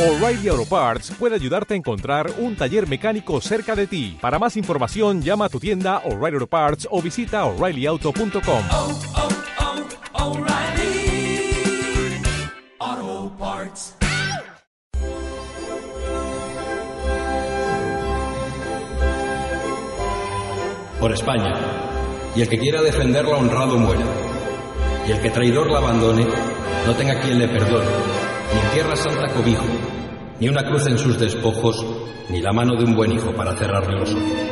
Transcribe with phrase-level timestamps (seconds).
[0.00, 4.16] O'Reilly Auto Parts puede ayudarte a encontrar un taller mecánico cerca de ti.
[4.18, 8.62] Para más información, llama a tu tienda O'Reilly Auto Parts o visita oreillyauto.com.
[8.72, 8.98] oh,
[12.94, 13.94] oh, Parts.
[20.98, 21.52] Por España.
[22.34, 24.06] Y el que quiera defenderla honrado muera.
[25.06, 26.26] Y el que traidor la abandone,
[26.86, 28.19] no tenga quien le perdone.
[28.54, 29.64] Ni tierra santa cobijo,
[30.40, 31.84] ni una cruz en sus despojos,
[32.28, 34.50] ni la mano de un buen hijo para cerrarle los ojos.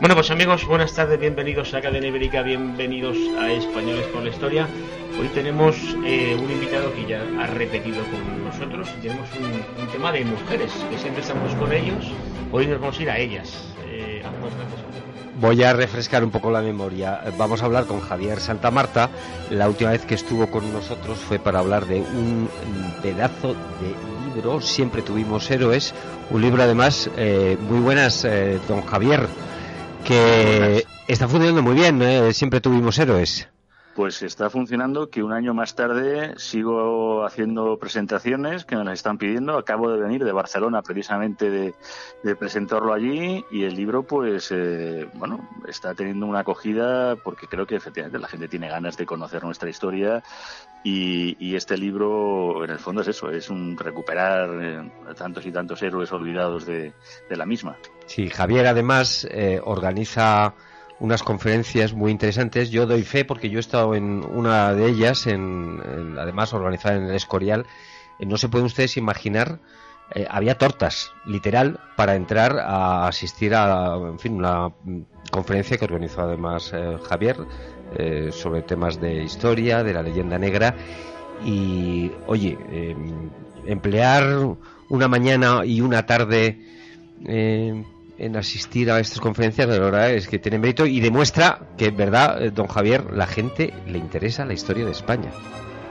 [0.00, 4.68] Bueno, pues amigos, buenas tardes, bienvenidos a Cadena Ibérica, bienvenidos a Españoles por la Historia.
[5.20, 9.90] Hoy tenemos eh, un invitado que ya ha repetido con nosotros y tenemos un, un
[9.90, 12.12] tema de mujeres, que siempre estamos con ellos.
[12.52, 13.74] Hoy nos vamos a ir a ellas.
[13.84, 14.88] Eh, gracias.
[15.40, 17.22] Voy a refrescar un poco la memoria.
[17.38, 19.08] Vamos a hablar con Javier Santa Marta.
[19.50, 22.48] La última vez que estuvo con nosotros fue para hablar de un
[23.02, 24.60] pedazo de libro.
[24.60, 25.94] Siempre tuvimos héroes.
[26.30, 29.28] Un libro además eh, muy buenas, eh, don Javier,
[30.04, 32.02] que está funcionando muy bien.
[32.02, 32.32] ¿eh?
[32.32, 33.48] Siempre tuvimos héroes.
[33.98, 39.18] Pues está funcionando que un año más tarde sigo haciendo presentaciones que me las están
[39.18, 39.58] pidiendo.
[39.58, 41.74] Acabo de venir de Barcelona precisamente de,
[42.36, 47.74] presentarlo allí y el libro pues eh, bueno está teniendo una acogida porque creo que
[47.74, 50.22] efectivamente la gente tiene ganas de conocer nuestra historia
[50.84, 55.82] y, este libro en el fondo es eso, es un recuperar eh, tantos y tantos
[55.82, 56.92] héroes olvidados de,
[57.28, 57.76] de la misma.
[58.06, 60.54] Sí, Javier además eh, organiza
[61.00, 62.70] unas conferencias muy interesantes.
[62.70, 66.96] Yo doy fe porque yo he estado en una de ellas, en, en- además organizada
[66.96, 67.66] en el Escorial.
[68.18, 69.60] Eh, no se pueden ustedes imaginar,
[70.14, 74.70] eh, había tortas, literal, para entrar a asistir a, en fin, una
[75.30, 77.36] conferencia que organizó además eh, Javier
[77.96, 80.74] eh, sobre temas de historia, de la leyenda negra.
[81.44, 82.96] Y, oye, eh,
[83.66, 84.24] emplear
[84.88, 86.58] una mañana y una tarde
[87.26, 87.84] eh,
[88.18, 91.96] en asistir a estas conferencias, de verdad es que tiene mérito y demuestra que, en
[91.96, 95.30] verdad, eh, don Javier, la gente le interesa la historia de España.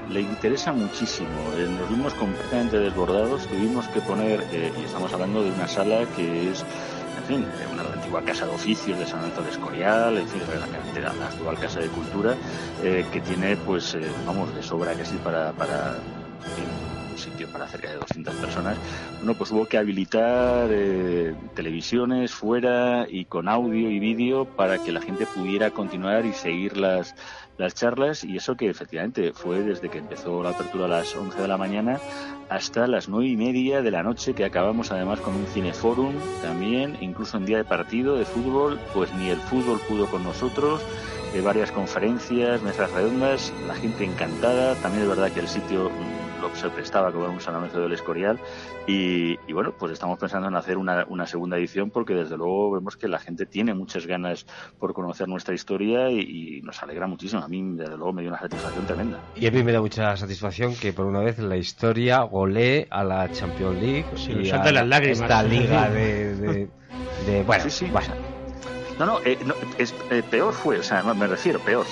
[0.09, 1.27] le interesa muchísimo.
[1.57, 3.45] Eh, nos vimos completamente desbordados.
[3.47, 6.63] Tuvimos que poner, eh, y estamos hablando de una sala que es,
[7.17, 11.13] en fin, una antigua casa de oficios de San Antonio de Escorial, en fin, la
[11.13, 12.35] la actual casa de cultura,
[12.81, 15.97] que tiene, pues, eh, vamos, de sobra casi para, para
[17.17, 18.77] un sitio para cerca de 200 personas.
[19.17, 24.91] Bueno, pues hubo que habilitar eh, televisiones fuera y con audio y vídeo para que
[24.91, 27.15] la gente pudiera continuar y seguir las,
[27.57, 31.41] las charlas y eso que efectivamente fue desde que empezó la apertura a las 11
[31.41, 31.99] de la mañana
[32.49, 36.97] hasta las nueve y media de la noche que acabamos además con un cineforum también,
[37.01, 40.81] incluso en día de partido de fútbol, pues ni el fútbol pudo con nosotros,
[41.33, 45.91] eh, varias conferencias, mesas redondas, la gente encantada, también es verdad que el sitio
[46.41, 48.39] lo se prestaba como un San Lorenzo del Escorial
[48.87, 52.71] y, y bueno, pues estamos pensando en hacer una, una segunda edición porque desde luego
[52.71, 54.45] vemos que la gente tiene muchas ganas
[54.79, 56.19] por conocer nuestra historia y,
[56.57, 57.41] y nos alegra muchísimo.
[57.43, 59.21] A mí desde luego me dio una satisfacción tremenda.
[59.35, 63.03] Y a mí me da mucha satisfacción que por una vez la historia golee a
[63.03, 65.21] la Champions League Sí, y a las lágrimas.
[65.21, 66.69] esta liga de, de-
[67.25, 67.89] de- bueno, Sí, sí.
[67.91, 68.13] bueno.
[68.99, 71.85] No, no, eh, no, es, eh, peor fue, o sea, no, me refiero, peor.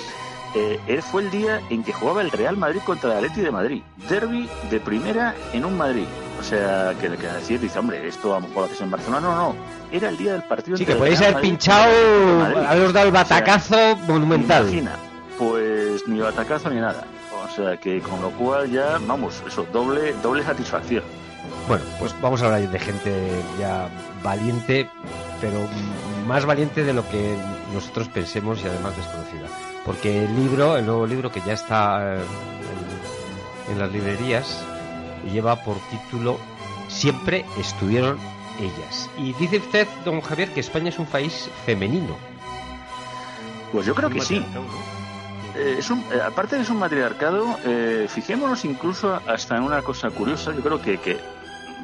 [0.55, 3.51] Eh, él fue el día en que jugaba el Real Madrid contra el Atleti de
[3.51, 3.81] Madrid.
[4.07, 6.05] Derby de primera en un Madrid.
[6.39, 9.19] O sea, que, que decir, dice, hombre, esto a lo mejor lo haces en Barcelona.
[9.19, 9.55] No, no,
[9.91, 10.77] era el día del partido.
[10.77, 11.91] Sí, que el podéis haber pinchado,
[12.47, 14.63] el haberos dado el O sea, batacazo monumental.
[14.63, 14.95] Imagina,
[15.37, 17.05] pues ni batacazo ni nada.
[17.45, 21.03] O sea, que con lo cual ya, vamos, eso, doble, doble satisfacción.
[21.67, 23.29] Bueno, pues vamos a hablar de gente
[23.59, 23.89] ya
[24.23, 24.89] valiente,
[25.41, 25.59] pero
[26.27, 27.35] más valiente de lo que
[27.73, 29.47] nosotros pensemos y además desconocida.
[29.85, 32.19] Porque el libro, el nuevo libro que ya está eh,
[33.67, 34.59] en, en las librerías,
[35.31, 36.37] lleva por título
[36.87, 38.17] Siempre estuvieron
[38.59, 39.09] ellas.
[39.17, 42.15] Y dice usted, don Javier, que España es un país femenino.
[43.71, 44.45] Pues yo creo que sí.
[45.55, 49.81] Eh, es un, eh, aparte de es un matriarcado, eh, fijémonos incluso hasta en una
[49.81, 51.17] cosa curiosa, yo creo que, que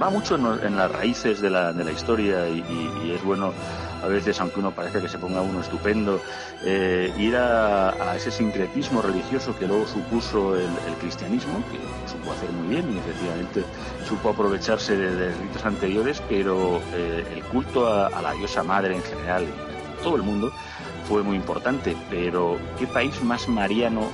[0.02, 3.54] va mucho en, las raíces de la, de la historia y, y- y es bueno
[4.02, 6.20] a veces, aunque uno parezca que se ponga uno estupendo,
[6.64, 10.70] eh, ir a, ese sincretismo religioso que luego supuso el,
[11.00, 11.80] cristianismo, que
[12.12, 13.64] supo hacer muy bien y efectivamente
[14.08, 19.04] supo aprovecharse de, de ritos anteriores, pero eh, el culto a, la diosa madre en
[19.04, 20.52] general, en todo el mundo,
[21.08, 24.10] fue muy importante, pero ¿qué país más mariano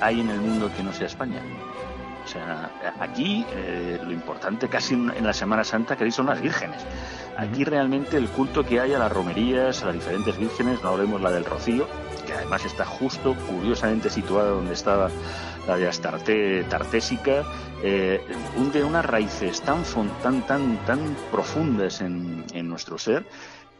[0.00, 1.40] hay en el mundo que no sea España?
[2.24, 6.84] O sea, aquí eh, lo importante casi en la Semana Santa que son las vírgenes.
[7.36, 11.20] Aquí realmente el culto que hay a las romerías, a las diferentes vírgenes, no hablemos
[11.20, 11.86] la del Rocío,
[12.26, 15.10] que además está justo, curiosamente situada donde estaba
[15.66, 17.44] la de Astarte tartésica,
[17.82, 18.20] eh,
[18.56, 19.82] hunde unas raíces tan,
[20.22, 23.24] tan, tan, tan profundas en, en nuestro ser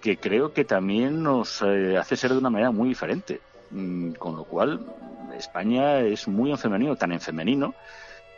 [0.00, 3.40] que creo que también nos eh, hace ser de una manera muy diferente.
[3.70, 4.80] Mm, con lo cual,
[5.38, 7.74] España es muy en femenino, tan en femenino,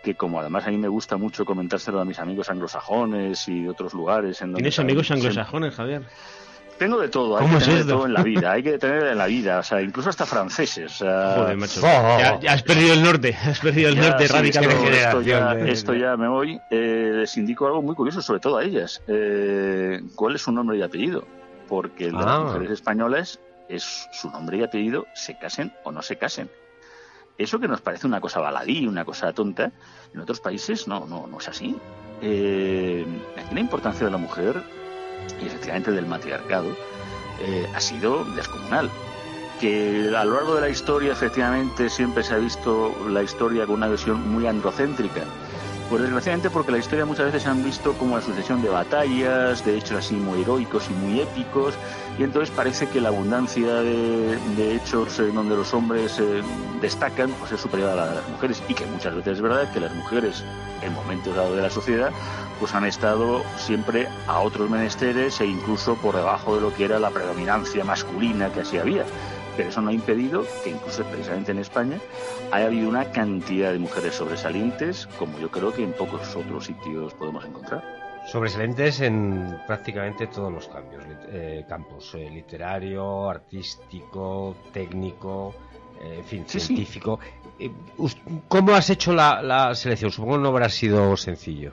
[0.05, 3.71] que como además a mí me gusta mucho comentárselo a mis amigos anglosajones y de
[3.71, 4.59] otros lugares en donde...
[4.59, 6.03] ¿Tienes amigos anglosajones, Javier?
[6.79, 7.95] Tengo de todo, hay ¿Cómo que es tener de esto?
[7.97, 10.93] todo en la vida, hay que tener en la vida, o sea, incluso hasta franceses.
[11.01, 11.81] O sea, Joder, macho.
[11.85, 12.19] Oh.
[12.19, 14.89] Ya, ya has perdido el norte, has perdido el ya, norte sí, radicalmente.
[14.89, 16.61] esto, esto ya, de- esto ya me voy.
[16.71, 19.03] Eh, les indico algo muy curioso, sobre todo a ellas.
[19.07, 21.25] Eh, ¿Cuál es su nombre y apellido?
[21.69, 22.25] Porque de Ah.
[22.27, 26.51] las mujeres españolas es su nombre y apellido, se casen o no se casen.
[27.37, 29.73] Eso que nos parece una cosa baladí, una cosa tonta,
[30.13, 31.77] en otros países no, no, no es así.
[32.23, 33.05] Eh,
[33.37, 34.63] aquí la importancia de la mujer
[35.43, 36.77] y efectivamente del matriarcado
[37.41, 38.89] eh, ha sido descomunal.
[39.61, 43.77] Que a lo largo de la historia efectivamente siempre se ha visto la historia con
[43.77, 45.23] una visión muy androcéntrica.
[45.95, 49.65] Pues desgraciadamente porque la historia muchas veces se han visto como la sucesión de batallas,
[49.65, 51.75] de hechos así muy heroicos y muy épicos,
[52.19, 56.43] y entonces parece que la abundancia de, hechos en donde los hombres eh,
[56.81, 59.73] destacan pues es superior a la de las mujeres, y que muchas veces es verdad
[59.73, 60.43] que las mujeres
[60.83, 62.11] en momentos dados de la sociedad
[62.59, 66.99] pues han estado siempre a otros menesteres e incluso por debajo de lo que era
[66.99, 69.05] la predominancia masculina que así había.
[69.57, 72.01] Pero eso no ha impedido que incluso precisamente en España
[72.51, 77.15] haya habido una cantidad de mujeres sobresalientes como yo creo que en pocos otros sitios
[77.15, 77.83] podemos encontrar.
[78.27, 85.55] Sobresalientes en prácticamente todos los cambios, eh, campos, eh, literario, artístico, técnico,
[86.03, 86.67] eh, en fin, Sí, sí.
[86.69, 87.21] científico.
[87.99, 88.17] Us-
[88.49, 90.11] ¿Cómo has hecho la, la selección?
[90.11, 91.73] Supongo que no habrá sido sencillo.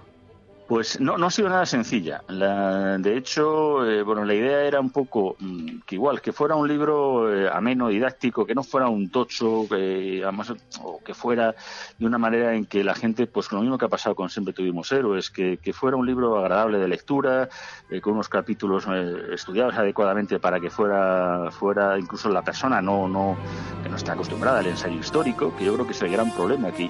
[0.71, 2.23] Pues no, no ha sido nada sencilla.
[2.29, 6.55] La- de hecho, eh, bueno, la idea era un poco mm, que igual, que fuera
[6.55, 11.53] un libro eh, ameno, didáctico, que no fuera un tocho, que, además, o que fuera
[11.97, 14.29] de una manera en que la gente, pues con lo mismo que ha pasado con
[14.29, 17.49] Siempre Tuvimos Héroes, que, que fuera un libro agradable de lectura,
[17.89, 23.09] eh, con unos capítulos eh, estudiados adecuadamente para que fuera, fuera incluso la persona no,
[23.09, 23.35] no,
[23.83, 26.71] que no está acostumbrada al ensayo histórico, que yo creo que es el gran problema
[26.71, 26.89] que, y-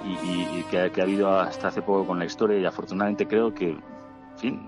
[0.59, 3.51] y que, ha- que ha habido hasta hace poco con la historia y afortunadamente creo
[3.51, 4.62] que, en fin,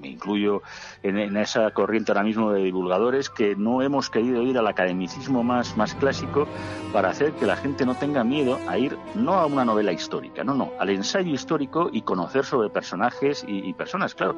[0.00, 0.62] me, incluyo
[1.02, 5.76] en, esa corriente ahora mismo de divulgadores que no hemos querido ir al academicismo más,
[5.76, 6.46] más clásico
[6.92, 10.44] para hacer que la gente no tenga miedo a ir no a una novela histórica,
[10.44, 14.36] no, no, al ensayo histórico y conocer sobre personajes y personas, claro.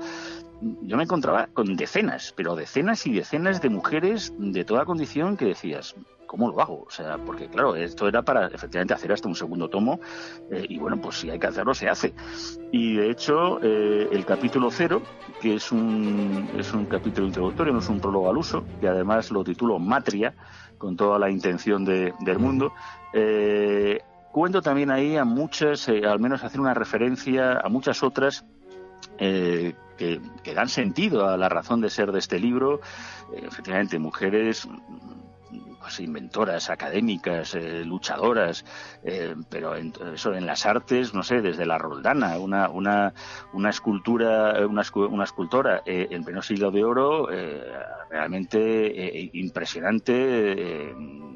[0.83, 5.47] Yo me encontraba con decenas, pero decenas y decenas de mujeres de toda condición que
[5.47, 5.95] decías,
[6.35, 6.83] ¿cómo lo hago?
[6.83, 10.01] O sea, porque claro, esto era para efectivamente hacer hasta un segundo tomo
[10.51, 12.13] eh, y bueno, pues si hay que hacerlo, se hace.
[12.73, 15.01] Y de hecho, eh, el capítulo cero,
[15.41, 19.31] que es un, es un capítulo introductorio, no es un prólogo al uso, que además
[19.31, 20.35] lo titulo Matria,
[20.77, 22.73] con toda la intención de- del mundo,
[23.13, 24.01] eh,
[24.33, 28.45] cuento también ahí a muchas, al menos hacer una referencia a muchas otras
[29.19, 32.81] eh, que, que dan sentido a la razón de ser de este libro.
[33.33, 34.67] Eh, efectivamente, mujeres
[35.85, 38.65] pues, inventoras, académicas, eh, luchadoras,
[39.03, 43.13] eh, pero en, eso en las artes, no sé, desde la Roldana, una, una,
[43.53, 47.29] una escultura, eh, una, una escultora en pleno siglo de oro,
[48.09, 50.95] realmente impresionante,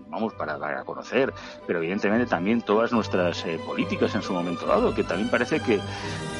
[0.08, 1.34] vamos, para, conocer,
[1.66, 5.78] pero evidentemente también todas nuestras políticas en su momento dado, que también parece que,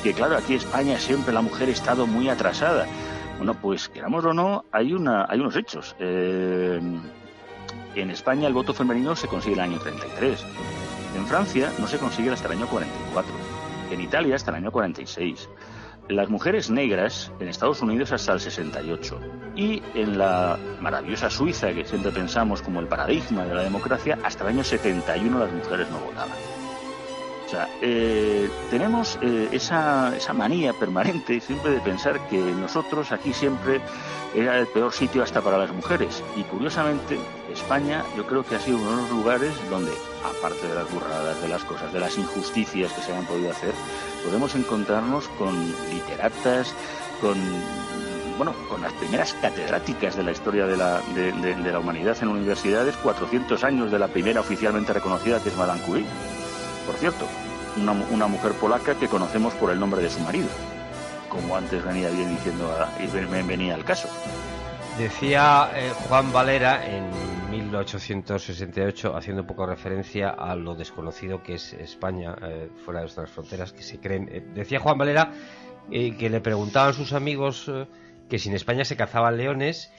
[0.03, 2.87] que, claro, aquí en España siempre la mujer ha estado muy atrasada.
[3.37, 5.95] Bueno, pues queramos o no, hay, una, hay unos hechos.
[7.95, 10.45] En España el voto femenino se consigue el año 33.
[11.17, 13.33] En Francia no se consigue hasta el año 44.
[13.91, 15.49] En Italia hasta el año 46.
[16.09, 19.21] Las mujeres negras en Estados Unidos hasta el 68.
[19.57, 24.45] Y en la maravillosa Suiza, que siempre pensamos como el paradigma de la democracia, hasta
[24.45, 26.39] el año 71 las mujeres no votaban.
[27.47, 33.33] O sea, eh, tenemos eh, esa, esa manía permanente siempre de pensar que nosotros aquí
[33.33, 33.81] siempre
[34.35, 36.23] era el peor sitio hasta para las mujeres.
[36.37, 37.19] Y curiosamente,
[37.59, 39.93] España yo creo que ha sido uno de los lugares donde,
[40.25, 43.73] aparte de las burradas, de las cosas, de las injusticias que se han podido hacer,
[44.25, 45.55] podemos encontrarnos con
[45.93, 46.75] literatas,
[47.21, 47.37] con
[48.37, 52.97] bueno, con las primeras catedráticas de la historia de la, de, la humanidad en universidades,
[52.99, 56.07] 400 años de la primera oficialmente reconocida, que es Madame Curie.
[56.87, 57.27] Por cierto,
[57.77, 60.47] una, mu- una mujer polaca que conocemos por el nombre de su marido,
[61.29, 64.09] como antes venía bien diciendo y ven- venía al caso.
[64.99, 67.11] Decía eh, Juan Valera en
[67.63, 73.31] 1868, haciendo un poco referencia a lo desconocido que es España eh, fuera de nuestras
[73.31, 74.29] fronteras, que se creen.
[74.31, 75.33] eh, decía Juan Valera
[75.91, 77.87] eh, que le preguntaban sus amigos, eh,
[78.29, 79.91] que si en España se cazaban leones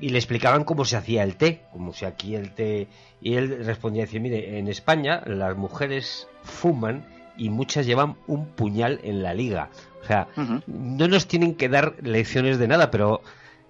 [0.00, 2.88] y le explicaban cómo se hacía el té, como si aquí el té...
[3.20, 7.06] Y él respondía, decía, mire, en España las mujeres fuman
[7.36, 9.70] y muchas llevan un puñal en la liga.
[10.02, 10.28] O sea,
[10.66, 13.22] no nos tienen que dar lecciones de nada, pero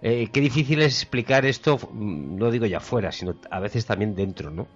[0.03, 4.15] eh, qué difícil es explicar esto, mm, no digo ya fuera, sino a veces también
[4.15, 4.67] dentro, ¿no?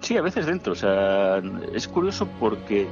[0.00, 0.72] Sí, a veces dentro.
[0.72, 1.42] O sea,
[1.74, 2.86] es curioso porque,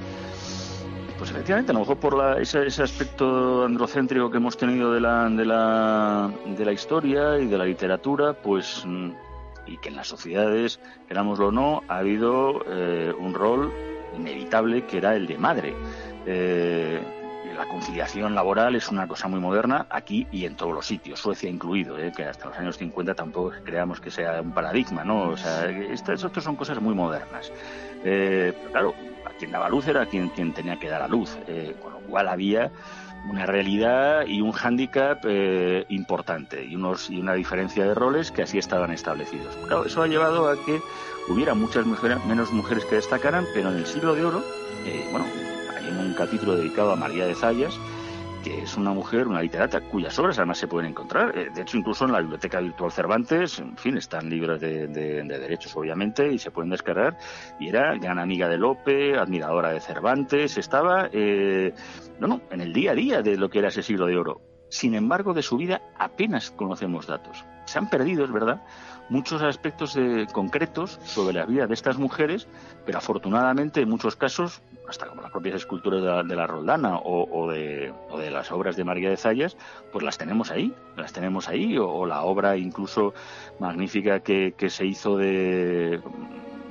[1.19, 5.01] pues efectivamente, a lo mejor por la- ese, ese aspecto androcéntrico que hemos tenido de
[5.01, 9.11] la, de, la, de la historia y de la literatura, pues, mm,
[9.69, 13.73] y que en las sociedades, querámoslo o no, ha habido eh, un rol
[14.17, 15.75] inevitable que era el de madre.
[16.27, 17.01] Eh,
[17.57, 21.49] la conciliación laboral es una cosa muy moderna aquí y en todos los sitios, Suecia
[21.49, 22.13] incluido, ¿eh?
[22.15, 25.31] que hasta los años 50 tampoco creamos que sea un paradigma, ¿no?
[25.31, 27.51] O sea, estas otras son cosas muy modernas.
[28.05, 28.95] Eh, pero claro,
[29.25, 32.01] a quien daba luz era quien, quien tenía que dar a luz, eh, con lo
[32.01, 32.71] cual había
[33.29, 38.43] una realidad y un hándicap eh, importante y, unos, y una diferencia de roles que
[38.43, 39.57] así estaban establecidos.
[39.85, 40.81] Eso ha llevado a que
[41.29, 44.45] hubiera muchas menos mujeres que destacaran, pero en el siglo de oro,
[45.11, 45.27] bueno,
[45.87, 47.79] hay un capítulo dedicado a María de Zayas,
[48.45, 51.37] que es una mujer, una literata, cuyas obras además se pueden encontrar.
[51.37, 55.23] Eh, de hecho, incluso en la Biblioteca Virtual Cervantes, en fin, están libres de, de-
[55.25, 57.17] de derechos, obviamente, y se pueden descargar.
[57.59, 61.75] Y era gran amiga de Lope, admiradora de Cervantes, estaba, eh,
[62.21, 64.41] no, no, en el día a día de lo que era ese siglo de oro.
[64.69, 67.45] Sin embargo, de su vida apenas conocemos datos.
[67.67, 68.63] Se han perdido, es verdad,
[69.09, 69.97] muchos aspectos
[70.33, 72.49] concretos sobre la vida de estas mujeres,
[72.85, 76.97] pero afortunadamente en muchos casos, hasta como las propias esculturas de la, de la Roldana
[77.03, 79.57] o, de, o de las obras de María de Zayas,
[79.93, 83.15] pues las tenemos ahí, las tenemos ahí, o, o la obra incluso
[83.59, 86.01] magnífica que, que se hizo de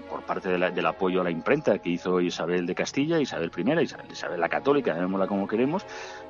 [0.10, 3.52] por parte de la- del apoyo a la imprenta que hizo Isabel de Castilla, Isabel
[3.58, 5.86] I, Isabel, Isabel la Católica, llamémosla como queremos,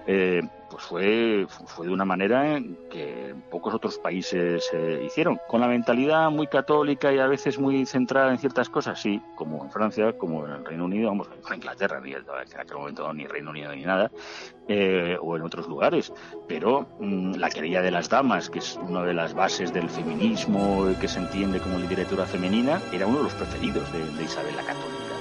[0.08, 5.68] eh, pues fue, fue de una manera que pocos otros países eh, hicieron, con la
[5.68, 10.18] mentalidad muy católica y a veces muy centrada en ciertas cosas, sí, como en Francia,
[10.18, 12.26] como en el Reino Unido, vamos, en Inglaterra, ni en
[12.60, 14.12] aquel momento ni Reino Unido ni nada,
[14.68, 16.12] eh, o en otros lugares,
[16.48, 20.88] pero mm, la querella de las damas, que es una de las bases del feminismo
[21.00, 25.15] que se entiende como literatura femenina, era uno de los preferidos de Isabel la Católica.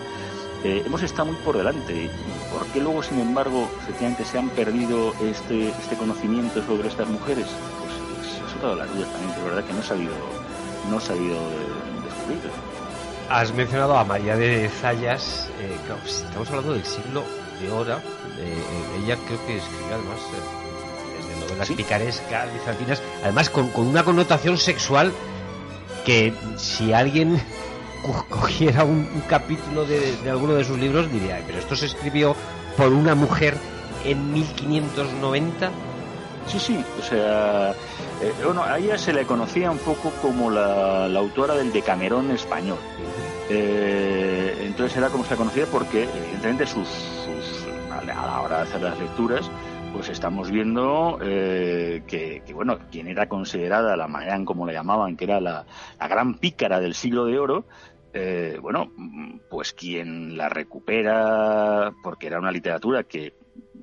[0.64, 2.10] Eh, hemos estado muy por delante.
[2.50, 7.46] ¿Por qué luego, sin embargo, efectivamente se han perdido este, este conocimiento sobre estas mujeres?
[7.80, 10.14] Pues es, es otra de las dudas también, es verdad que no he sabido,
[10.90, 12.50] no he sabido eh, descubrirlo.
[13.28, 17.24] Has mencionado a María de Zayas, eh, claro, pues, estamos hablando del siglo
[17.60, 17.96] de oro.
[18.38, 21.74] eh, ella creo que escribió además eh, desde novelas Sí.
[21.74, 25.12] picarescas, bizantinas, además con, con una connotación sexual
[26.06, 27.42] que si alguien
[28.30, 32.34] cogiera un, capítulo de, alguno de sus libros diría, "Ay, pero esto se escribió
[32.76, 33.56] por una mujer
[34.04, 35.70] en 1590.
[36.46, 37.70] Sí, sí, o sea,
[38.20, 42.30] eh, bueno, a ella se le conocía un poco como la, la autora del Decamerón
[42.32, 42.76] español.
[43.48, 48.56] Eh, entonces era como se la conocía porque, evidentemente, sus, sus- a la la hora
[48.58, 49.50] de hacer las lecturas,
[49.94, 55.16] pues estamos viendo eh, que, que, bueno, quien era considerada la Mayán, como le llamaban,
[55.16, 55.64] que era la,
[55.98, 57.64] la gran pícara del siglo de oro,
[58.14, 58.92] eh, bueno,
[59.50, 63.34] pues quien la recupera, porque era una literatura que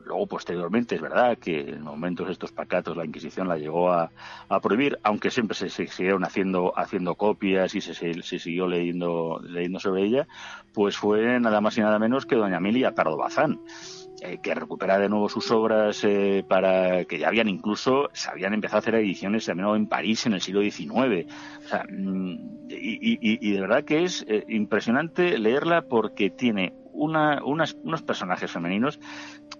[0.06, 4.10] luego posteriormente es verdad que en momentos estos pacatos la Inquisición la llegó a,
[4.62, 9.80] prohibir, aunque siempre se, siguieron haciendo, haciendo copias y se, se, se siguió leyendo, leyendo
[9.80, 10.28] sobre ella,
[10.74, 13.60] pues fue nada más y nada menos que doña Emilia Pardo Bazán.
[14.22, 18.54] Eh, que recupera de nuevo sus obras eh, para que ya habían incluso se habían
[18.54, 21.25] empezado a hacer ediciones también en París en el siglo XIX
[21.66, 26.74] o sea, mm, y, y- y de verdad que es eh, impresionante leerla porque tiene
[26.94, 29.00] una, unas- unos personajes femeninos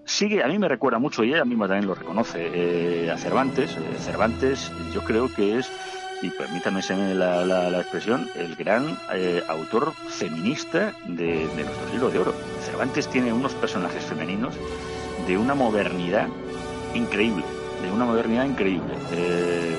[0.06, 3.78] sigue, a mí me recuerda mucho, y ella misma también lo reconoce, eh, a Cervantes.
[3.78, 5.72] Eh, Cervantes, yo creo que es,
[6.22, 6.82] y permítame
[7.16, 12.34] la, la, la expresión, el gran eh, autor feminista de, de nuestro siglo de oro.
[12.66, 14.54] Cervantes tiene unos personajes femeninos
[15.28, 16.28] de una modernidad
[16.94, 17.44] increíble,
[17.82, 18.94] de una modernidad increíble.
[19.14, 19.76] Eh,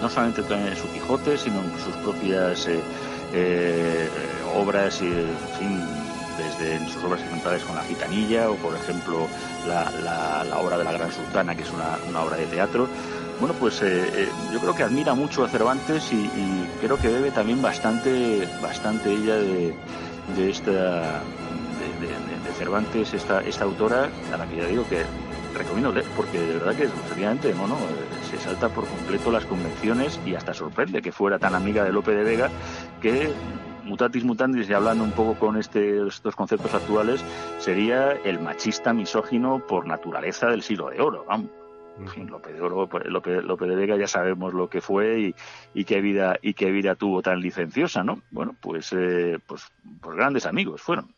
[0.00, 2.66] no solamente en su Quijote, sino en sus propias
[3.32, 4.08] eh,
[4.56, 6.02] obras, en
[6.38, 9.28] desde en sus obras ejemplares con la gitanilla o por ejemplo
[9.68, 12.88] la, la- la obra de la Gran Sultana que es una, una obra de teatro
[13.42, 16.30] bueno pues eh, eh, yo creo que admira mucho a Cervantes y,
[16.80, 19.74] creo que bebe también bastante bastante ella de,
[20.36, 21.20] de esta
[22.00, 25.02] de, Cervantes esta, esta autora a la que ya digo que
[25.56, 29.44] recomiendo leer porque de verdad que efectivamente no, no, eh, se salta por completo las
[29.44, 32.48] convenciones y hasta sorprende que fuera tan amiga de Lope de Vega
[33.00, 33.32] que
[33.82, 37.24] mutatis mutandis y hablando un poco con este, estos conceptos actuales
[37.58, 41.61] sería el machista misógino por naturaleza del siglo de oro vamos.
[42.06, 45.34] Fin, Lope de Oro, pues, Lope, Lope de Vega ya sabemos lo que fue y,
[45.74, 48.22] y qué vida y qué vida tuvo tan licenciosa, ¿no?
[48.30, 49.70] Bueno, pues, eh, pues,
[50.00, 51.14] pues grandes amigos fueron.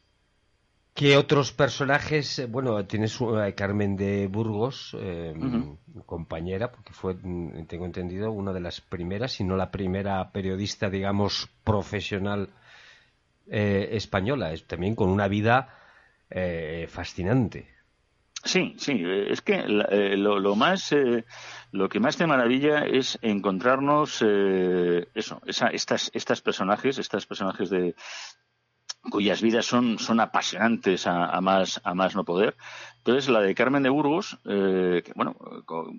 [0.95, 2.39] ¿Qué otros personajes?
[2.39, 5.35] Eh, Bueno, tienes a Carmen de Burgos, eh,
[6.07, 10.91] compañera, porque fue, mm, tengo entendido, una de las primeras, si no la primera periodista,
[10.91, 12.51] digamos, profesional
[13.47, 15.69] eh, española, es también con una vida
[16.31, 17.74] eh, fascinante.
[18.45, 21.25] Sí, sí, eh, es que eh, lo, lo más, eh,
[21.73, 27.71] lo que más te maravilla es encontrarnos eh, eso, esa, estas, estas personajes, estas personajes
[27.71, 27.95] de
[29.11, 32.57] cuyas vidas son, son apasionantes a más, a más no poder.
[33.07, 35.37] Entonces, la de Carmen de Burgos, eh, que bueno,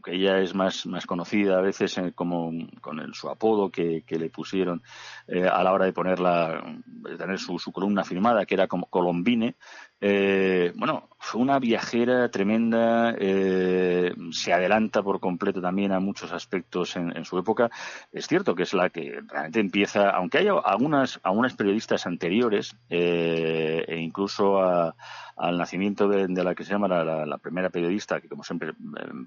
[0.04, 4.02] que ella es más, más conocida a veces eh, como con el, su apodo que,
[4.08, 4.82] que le pusieron
[5.28, 8.88] eh, a la hora de ponerla, de tener su, su columna firmada, que era como
[8.88, 9.56] Colombine.
[10.02, 16.96] Eh, bueno, fue una viajera tremenda, eh, se adelanta por completo también a muchos aspectos
[16.96, 17.70] en, en su época.
[18.12, 23.86] Es cierto que es la que realmente empieza, aunque haya algunas, algunas periodistas anteriores, eh,
[23.88, 24.96] e incluso a-
[25.38, 28.70] al nacimiento de, la que se llama la, la- la primera periodista, que como siempre
[28.70, 28.74] eh,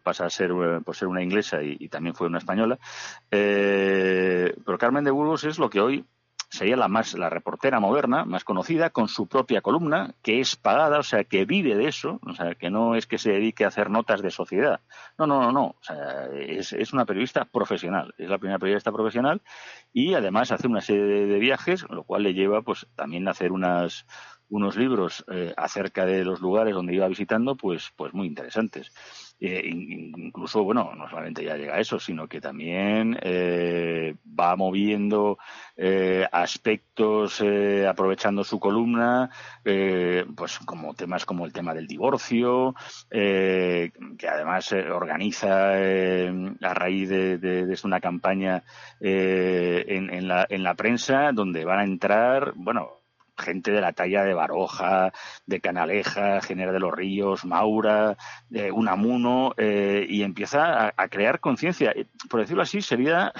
[0.02, 2.78] pasa a ser eh, por ser una inglesa y, y también fue una española.
[3.30, 6.04] Eh, pero Carmen de Burgos es lo que hoy
[6.50, 10.98] sería la más la reportera moderna más conocida con su propia columna que es pagada
[10.98, 13.68] o sea que vive de eso o sea que no es que se dedique a
[13.68, 14.80] hacer notas de sociedad
[15.18, 18.90] no no no no o sea, es, es una periodista profesional es la primera periodista
[18.92, 19.42] profesional
[19.92, 23.32] y además hace una serie de, de viajes lo cual le lleva pues también a
[23.32, 24.06] hacer unas
[24.50, 28.92] unos libros eh, acerca de los lugares donde iba visitando pues pues muy interesantes.
[29.40, 34.56] Eh, in- incluso, bueno, no solamente ya llega a eso, sino que también eh, va
[34.56, 35.38] moviendo
[35.76, 39.30] eh, aspectos, eh, aprovechando su columna,
[39.64, 42.74] eh, pues como temas como el tema del divorcio,
[43.10, 48.64] eh, que además organiza a raíz de, de- de una campaña
[49.00, 52.97] en, en la, en la prensa donde van a entrar, bueno,
[53.38, 55.12] gente de la talla de Baroja,
[55.46, 58.16] de Canaleja, General de los Ríos, Maura,
[58.48, 61.92] de Unamuno, eh, y empieza a, a crear conciencia.
[61.94, 63.32] Eh, Por decirlo así, sería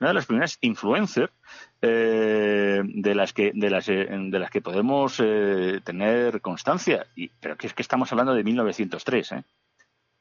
[0.00, 1.32] una de las primeras influencers
[1.80, 7.06] eh, de las que de las eh, de las que podemos eh, tener constancia.
[7.40, 9.44] Pero es que estamos hablando de 1903, ¿eh?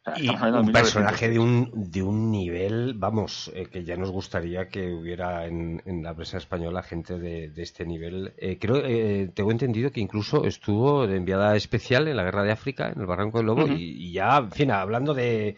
[0.04, 1.32] O sea, Y un personaje 1903.
[1.32, 6.02] de un, de un nivel, vamos, eh, que ya nos gustaría que hubiera en, en
[6.02, 8.34] la prensa española gente de, de este nivel.
[8.38, 12.52] Eh, creo, eh, tengo entendido que incluso estuvo de enviada especial en la guerra de
[12.52, 15.56] África, en el Barranco del Lobo, y, y ya, en fin, hablando de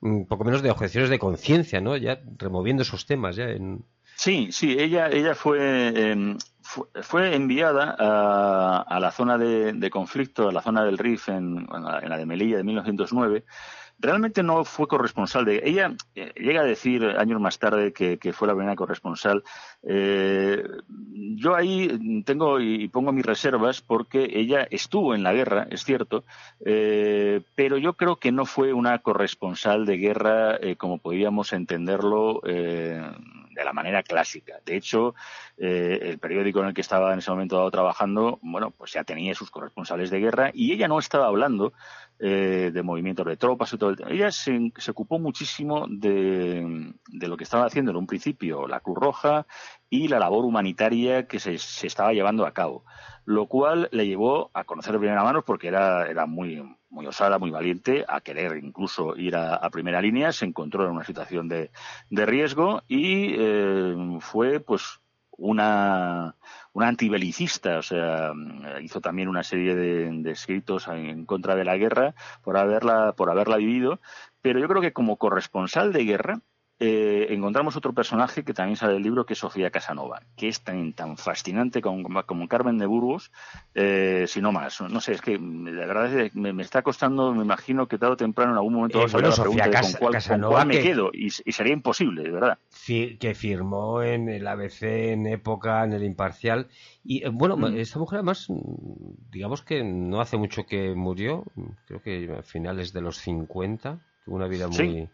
[0.00, 1.96] un poco menos de objeciones de conciencia, ¿no?
[1.96, 3.84] Ya removiendo esos temas, ya en...
[4.14, 9.90] Sí, sí, ella, ella fue, eh, fue, fue enviada a, a la zona de, de
[9.90, 13.44] conflicto, a la zona del RIF en, en la de Melilla de 1909.
[13.98, 15.94] Realmente no fue corresponsal de ella.
[16.14, 19.42] eh, llega a decir años más tarde que, fue la primera corresponsal.
[19.82, 20.62] Eh,
[21.36, 26.24] yo ahí tengo y pongo mis reservas porque ella estuvo en la guerra, es cierto,
[26.64, 33.64] eh, pero yo creo que no fue una corresponsal de guerra como podíamos entenderlo de
[33.64, 34.60] la manera clásica.
[34.64, 35.14] De hecho,
[35.56, 39.34] el periódico en el que estaba en ese momento dado trabajando, bueno, pues ya tenía
[39.34, 41.72] sus corresponsales de guerra y ella no estaba hablando
[42.18, 44.10] eh, de movimientos de tropas y todo el tema.
[44.10, 48.96] Ella se, ocupó muchísimo de, de lo que estaba haciendo en un principio la Cruz
[48.98, 49.46] Roja
[49.90, 52.84] y la labor humanitaria que se, se estaba llevando a cabo,
[53.24, 57.38] lo cual le llevó a conocer de primera mano porque era, era muy, muy osada,
[57.38, 61.48] muy valiente, a querer incluso ir a, a primera línea, se encontró en una situación
[61.48, 61.70] de,
[62.10, 65.00] de riesgo y eh, fue pues
[65.38, 66.36] una,
[66.72, 68.32] una antibelicista, o sea,
[68.82, 73.30] hizo también una serie de, de escritos en contra de la guerra por haberla, por
[73.30, 74.00] haberla vivido,
[74.42, 76.40] pero yo creo que como corresponsal de guerra,
[76.78, 80.62] eh, encontramos otro personaje que también sale del libro, que es Sofía Casanova, que es
[80.62, 83.32] tan, tan fascinante como, como Carmen de Burgos,
[83.74, 84.80] eh, si no más.
[84.82, 87.96] No sé, es que la verdad es que me, me está costando, me imagino que
[87.98, 89.92] tarde o temprano en algún momento Eh, vas a bueno, la Sofía pregunta de con
[89.92, 92.58] cuál, con Casanova cuál me que- quedo, y, y sería imposible, de verdad.
[92.86, 96.68] que firmó en el ABC en época, en el Imparcial.
[97.02, 97.76] Y eh, bueno, Mm.
[97.78, 98.48] esta mujer además,
[99.30, 101.44] digamos que no hace mucho que murió,
[101.86, 104.76] creo que a finales de los 50, tuvo una vida muy...
[104.76, 105.08] Sí.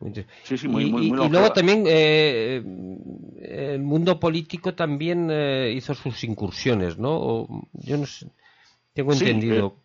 [0.00, 2.62] Muy inter- Sí, sí, muy, y, muy, y- muy y luego también eh,
[3.42, 7.16] el mundo político también eh, hizo sus incursiones, ¿no?
[7.16, 8.30] O, yo no sé,
[8.94, 9.76] tengo Sí, entendido.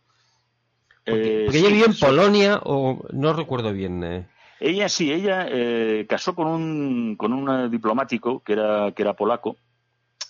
[1.05, 4.03] porque, Eh, porque ella vivió en Polonia o no recuerdo bien.
[4.03, 4.27] eh.
[4.59, 9.13] Ella sí, ella eh, casó con un, con un eh, diplomático que era, que era
[9.13, 9.57] polaco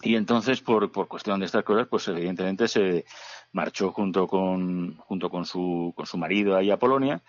[0.01, 3.05] y entonces por, por cuestión de estas cosas, pues evidentemente se
[3.51, 7.21] marchó junto con, junto con su, con su marido ahí a Polonia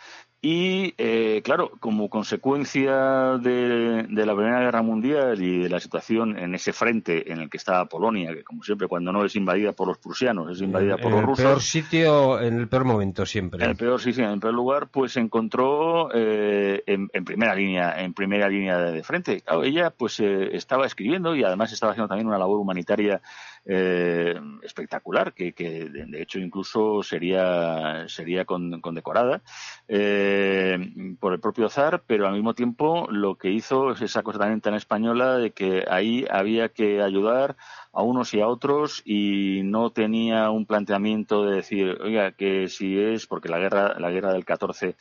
[0.46, 6.54] Y, eh, claro, como consecuencia de, la Primera Guerra Mundial y de la situación en
[6.54, 9.88] ese frente en el que estaba Polonia, que como siempre cuando no es invadida por
[9.88, 11.38] los prusianos, es invadida por los rusos.
[11.38, 13.64] En el peor sitio, en el peor momento siempre.
[13.64, 18.02] En el peor sitio, en el peor lugar, pues se encontró eh, en, primera línea,
[18.02, 19.40] en primera línea de, frente.
[19.40, 23.22] Claro, ella pues eh, estaba escribiendo y además estaba haciendo también una labor humanitaria
[23.66, 29.42] eh, espectacular, que, de hecho incluso sería, sería condecorada
[29.88, 30.78] eh,
[31.18, 34.60] por el propio zar, pero al mismo tiempo lo que hizo es esa cosa también
[34.60, 37.56] tan española de que ahí había que ayudar
[37.92, 42.98] a unos y a otros y no tenía un planteamiento de decir, oiga, que si
[42.98, 44.96] es porque la guerra, la guerra del 14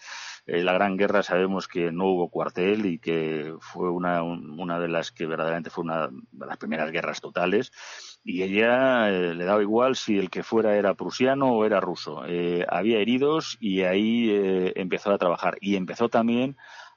[0.46, 4.90] eh, la Gran Guerra sabemos que no hubo cuartel y que fue una, una de
[4.90, 7.72] las que verdaderamente fue una de las primeras guerras totales
[8.24, 12.24] y ella eh, le daba igual si el que fuera era prusiano o era ruso.
[12.26, 15.58] Eh, había heridos y ahí eh, empezó a trabajar.
[15.60, 16.56] Y empezó también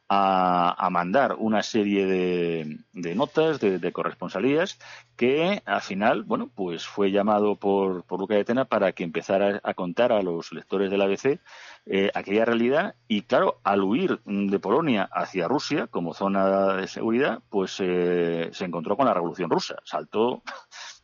[0.09, 4.79] a, mandar una serie de, notas, de, corresponsalías,
[5.17, 9.61] que al final, bueno, pues fue llamado por, por Luca de Tena para que empezara
[9.65, 11.41] a contar a los lectores del ABC
[12.15, 12.95] aquella realidad.
[13.09, 18.97] Y claro, al huir de Polonia hacia Rusia como zona de seguridad, pues se encontró
[18.97, 19.75] con la Revolución Rusa.
[19.85, 20.45] Saltó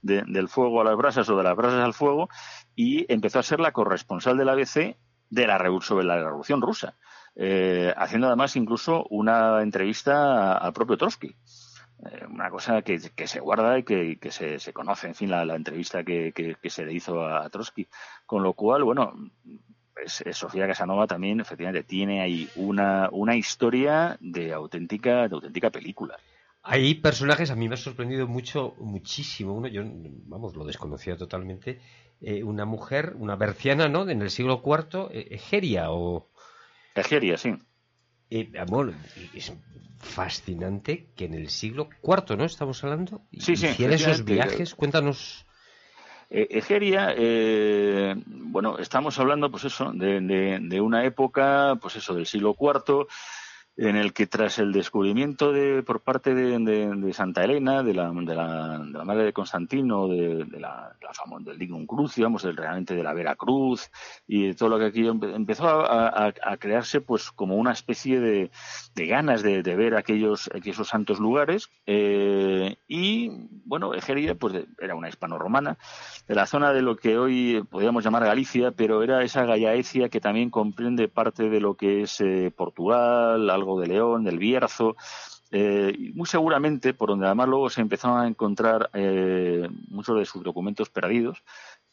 [0.02, 2.28] del fuego a las brasas o de las brasas al fuego
[2.74, 4.96] y empezó a ser la corresponsal del ABC
[5.30, 6.94] de la sobre la Revolución Rusa,
[7.36, 11.34] eh, haciendo además incluso una entrevista al propio Trotsky.
[12.04, 16.56] Eh, una cosa que, se guarda y que, se, conoce, en fin, la, entrevista que,
[16.64, 17.88] se le hizo a Trotsky.
[18.26, 19.14] Con lo cual, bueno,
[19.96, 26.18] eh, Sofía Casanova también efectivamente tiene ahí una, una historia de auténtica, de auténtica película.
[26.64, 29.53] Hay personajes, a mí me ha sorprendido mucho, muchísimo.
[29.53, 31.81] Uno, yo, vamos, lo desconocía totalmente.
[32.20, 34.09] Eh, una mujer, una berciana, ¿no?
[34.09, 36.31] En el siglo IV, eh, Egeria o.
[36.94, 37.55] Egeria, sí.
[38.31, 38.94] Eh, amor,
[39.35, 39.53] es
[39.98, 42.44] fascinante que en el siglo IV, ¿no?
[42.44, 43.22] Estamos hablando.
[43.33, 43.66] Sí, sí.
[43.66, 45.44] Hiciera esos viajes, cuéntanos.
[46.31, 47.14] Egeria,
[48.27, 50.20] bueno, estamos hablando, pues eso, de,
[50.62, 53.07] de, una época, pues eso, del siglo IV
[53.76, 58.35] en el que tras el descubrimiento de, por parte de, Santa Elena, de la, de
[58.35, 62.56] la, de la madre de Constantino, de, la, la famosa, del Dignum Cruz, digamos, del,
[62.56, 63.90] realmente de la Vera Cruz,
[64.26, 68.50] y de todo lo que aquí empezó a, crearse pues como una especie de,
[68.94, 73.30] ganas de, ver aquellos, aquellos santos lugares, eh, y
[73.64, 75.78] bueno, Egeria pues era una hispano-romana,
[76.28, 80.20] de la zona de lo que hoy podríamos llamar Galicia, pero era esa Gallaecia que
[80.20, 84.96] también comprende parte de lo que es eh, Portugal, algo de León, del Bierzo,
[85.55, 90.42] eh, muy seguramente, por donde además luego se empezaron a encontrar eh, muchos de sus
[90.42, 91.42] documentos perdidos,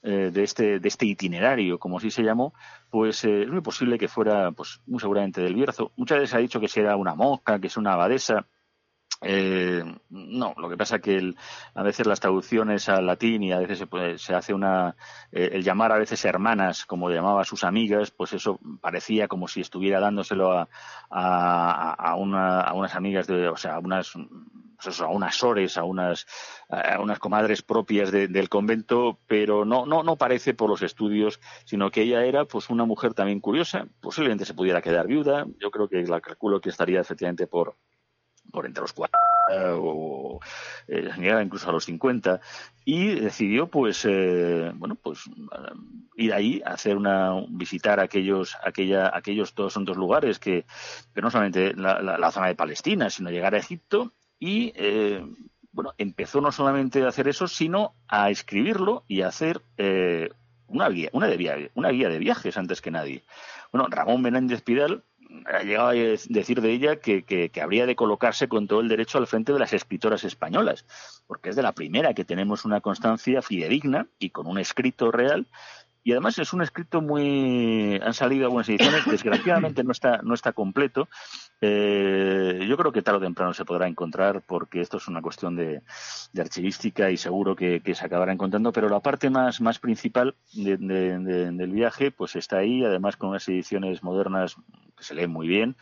[0.01, 2.53] eh, de, este, de este itinerario, como así se llamó,
[2.89, 5.91] pues es muy posible que fuera, pues muy seguramente del Bierzo.
[5.97, 8.47] Muchas veces se ha dicho que si era una mosca, que es una abadesa,
[9.21, 11.33] eh, no, lo que pasa es que
[11.73, 14.95] a veces las traducciones al latín y a veces se, se hace una.
[15.31, 19.47] Eh, el llamar a veces hermanas, como llamaba a sus amigas, pues eso parecía como
[19.47, 20.69] si estuviera dándoselo a,
[21.09, 24.13] a, una, a unas amigas, de, o sea, a unas.
[24.81, 26.25] Pues a unas sores, a unas,
[26.69, 31.91] a unas comadres propias del convento, pero no, no, no parece por los estudios, sino
[31.91, 35.89] que ella era pues una mujer también curiosa, posiblemente se pudiera quedar viuda, yo creo
[35.89, 37.75] que la calculo que estaría efectivamente por,
[38.51, 39.19] por entre los cuatro
[39.51, 40.39] o
[40.87, 41.09] eh,
[41.43, 42.39] incluso a los 50
[42.85, 45.73] y decidió pues eh, bueno pues eh,
[46.15, 50.65] ir ahí a hacer una visitar aquellos aquella aquellos todos son dos lugares que,
[51.13, 55.25] que no solamente la, zona de Palestina sino llegar a Egipto y eh,
[55.71, 59.61] bueno empezó no solamente a hacer eso sino a escribirlo y a hacer
[60.67, 63.23] una guía una de una guía de viajes antes que nadie.
[63.71, 65.03] Bueno Ramón Menéndez Pidal
[65.45, 69.27] ha llegado a decir de ella que, habría de colocarse con todo el derecho al
[69.27, 70.85] frente de las escritoras españolas,
[71.27, 75.47] porque es de la primera que tenemos una constancia fidedigna y con un escrito real.
[76.03, 80.53] Y además es un escrito muy han salido algunas ediciones desgraciadamente no está no está
[80.53, 81.09] completo
[81.61, 85.55] eh, yo creo que tarde o temprano se podrá encontrar porque esto es una cuestión
[85.55, 85.81] de,
[86.37, 92.11] archivística y seguro que, se acabará encontrando pero la parte más más principal del viaje
[92.11, 94.55] pues está ahí además con unas ediciones modernas
[94.95, 95.75] que se leen muy bien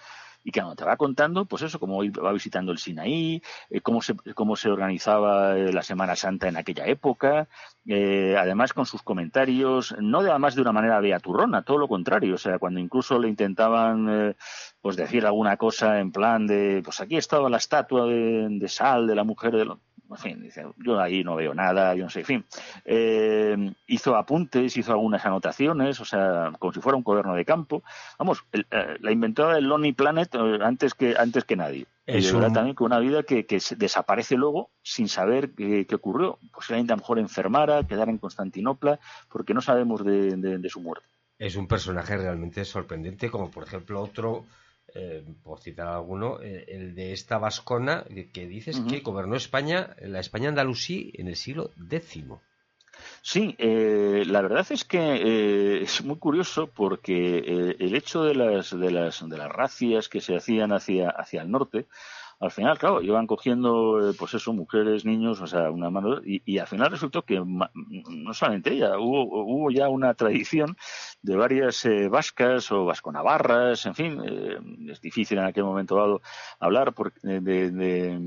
[0.48, 4.16] y que te va contando, pues eso, cómo va visitando el Sinaí, eh, cómo, se,
[4.34, 7.50] cómo se organizaba eh, la Semana Santa en aquella época,
[7.86, 12.36] eh, además con sus comentarios, no de, además de una manera beaturrona, todo lo contrario,
[12.36, 14.38] o sea, cuando incluso le intentaban
[14.80, 19.16] pues decir alguna cosa en plan de, pues aquí estaba la estatua de, sal de
[19.16, 19.66] la mujer de
[20.12, 22.46] en fin, dice, yo ahí no veo nada, yo no sé, en fin.
[22.86, 27.84] Eh, hizo apuntes, hizo algunas anotaciones, o sea, como si fuera un cuaderno de campo.
[28.18, 31.86] Vamos, el, eh, la inventó el Lonely Planet eh, antes que antes que nadie.
[32.06, 35.96] Es un- también con una vida que, que se desaparece luego sin saber qué, qué
[35.96, 36.40] ocurrió.
[36.54, 40.80] Posiblemente a lo mejor enfermara, quedara en Constantinopla, porque no sabemos de, de- de su
[40.80, 41.06] muerte.
[41.38, 44.46] Es un personaje realmente sorprendente, como por ejemplo otro,
[44.94, 49.96] eh, por citar alguno, eh, el de esta vascona que, que dices que gobernó España,
[50.02, 52.24] la España andalusí en el siglo X.
[53.22, 58.36] Sí, eh, la verdad es que eh, es muy curioso porque eh, el hecho de
[58.36, 61.88] las, de las de las racias que se hacían hacia hacia el norte,
[62.40, 66.42] al final, claro, iban cogiendo, eh, pues eso, mujeres, niños, o sea, una mano, y,
[66.46, 70.78] y al final resultó que no solamente ella, hubo, hubo ya una tradición
[71.22, 74.58] de varias eh, vascas o vasconavarras, en fin, eh,
[74.92, 76.22] es difícil en aquel momento dado
[76.60, 78.20] hablar por- de, de, de,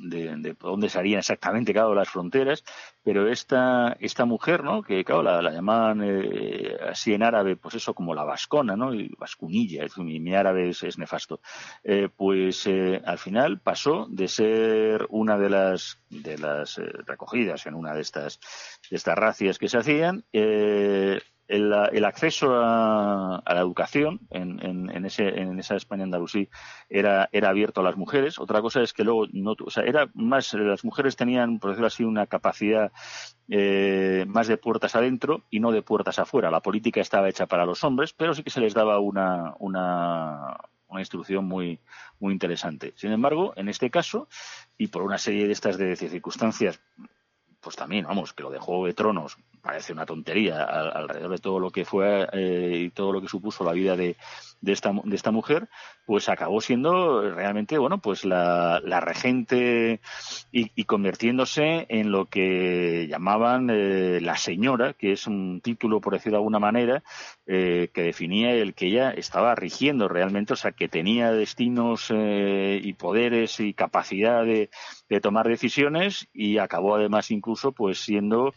[0.00, 2.62] de- de dónde salían exactamente, claro, las fronteras,
[3.02, 4.82] pero esta, esta mujer, ¿no?
[4.82, 8.92] Que, claro, la, la llamaban eh, así en árabe, pues eso, como la vascona, ¿no?
[8.94, 11.40] Y vascunilla, mi, árabe es, nefasto.
[12.16, 12.66] Pues
[13.04, 18.00] al final pasó de ser una de las, de las eh, recogidas en una de
[18.02, 18.40] estas,
[18.90, 25.04] de estas racias que se hacían, eh, el, acceso a, la educación en, en, en,
[25.06, 26.48] ese, en esa España andalusí
[26.88, 28.38] era, abierto a las mujeres.
[28.38, 29.54] Otra cosa es que luego no,
[29.84, 32.90] era más, las mujeres tenían, por decirlo así, una capacidad
[33.48, 36.50] eh, más de puertas adentro y no de puertas afuera.
[36.50, 40.56] La política estaba hecha para los hombres, pero sí que se les daba una, una,
[40.88, 41.80] una instrucción muy,
[42.20, 42.92] muy interesante.
[42.96, 44.28] Sin embargo, en este caso,
[44.78, 46.80] y por una serie de estas de circunstancias
[47.60, 51.38] pues también, vamos, que lo de Juego de Tronos parece una tontería al- alrededor de
[51.38, 54.16] todo lo que fue eh, y todo lo que supuso la vida de,
[54.60, 55.68] de, esta, de esta mujer,
[56.06, 60.00] pues acabó siendo realmente, bueno, pues la, la regente
[60.52, 66.14] y, y convirtiéndose en lo que llamaban eh, la señora, que es un título, por
[66.14, 67.02] decirlo de alguna manera,
[67.46, 72.80] eh, que definía el que ella estaba rigiendo realmente, o sea, que tenía destinos eh,
[72.82, 74.70] y poderes y capacidad de,
[75.08, 78.54] de tomar decisiones y acabó además incluso pues siendo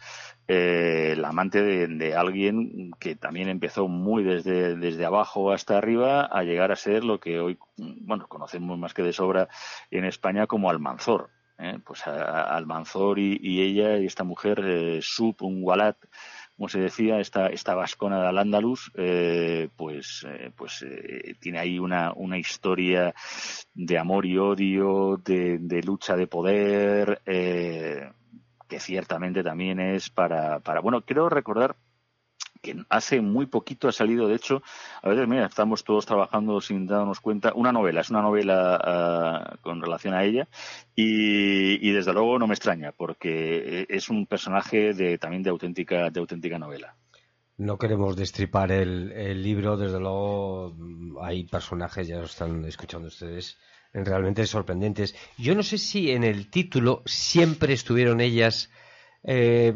[0.47, 5.88] eh, el amante de, de alguien que también empezó muy desde, desde abajo hasta arriba
[5.97, 9.47] a llegar a ser lo que hoy bueno conocemos más que de sobra
[9.91, 11.29] en España como Almanzor.
[11.59, 11.77] ¿eh?
[11.85, 15.97] Pues a, Almanzor y, ella y esta mujer, eh, Sub, un Walat,
[16.55, 20.85] como se decía, esta, esta vascona de Al-Ándalus, eh, pues, eh, pues
[21.39, 23.13] tiene ahí una, una historia
[23.73, 30.81] de amor y odio, de, de lucha de poder, que ciertamente también es para, para,
[30.81, 31.77] bueno, quiero recordar
[32.61, 34.61] que hace muy poquito ha salido, de hecho,
[35.01, 39.55] a veces, mira, estamos todos trabajando sin darnos cuenta, una novela, es una novela ah,
[39.61, 40.47] con relación a ella
[40.95, 46.09] y, y desde luego no me extraña porque es un personaje de también de auténtica,
[46.09, 46.95] de auténtica novela.
[47.59, 53.09] No queremos destripar el, el libro, desde luego mm, hay personajes, ya lo están escuchando
[53.09, 53.57] ustedes,
[53.93, 55.13] realmente sorprendentes.
[55.37, 58.71] Yo no sé si en el título siempre estuvieron ellas.
[59.23, 59.73] Eh,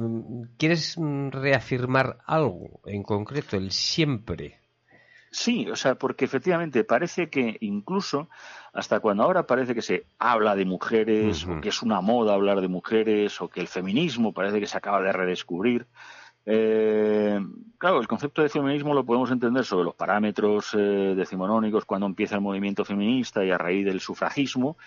[0.57, 4.59] ¿Quieres mm, reafirmar algo en concreto, el siempre?
[5.31, 8.29] Sí, o sea, porque efectivamente parece que incluso
[8.71, 12.61] hasta cuando ahora parece que se habla de mujeres, o que es una moda hablar
[12.61, 15.87] de mujeres, o que el feminismo parece que se acaba de redescubrir.
[16.45, 17.39] Eh,
[17.79, 22.35] claro, el concepto de feminismo lo podemos entender sobre los parámetros eh, decimonónicos cuando empieza
[22.35, 24.77] el movimiento feminista y a raíz del sufragismo,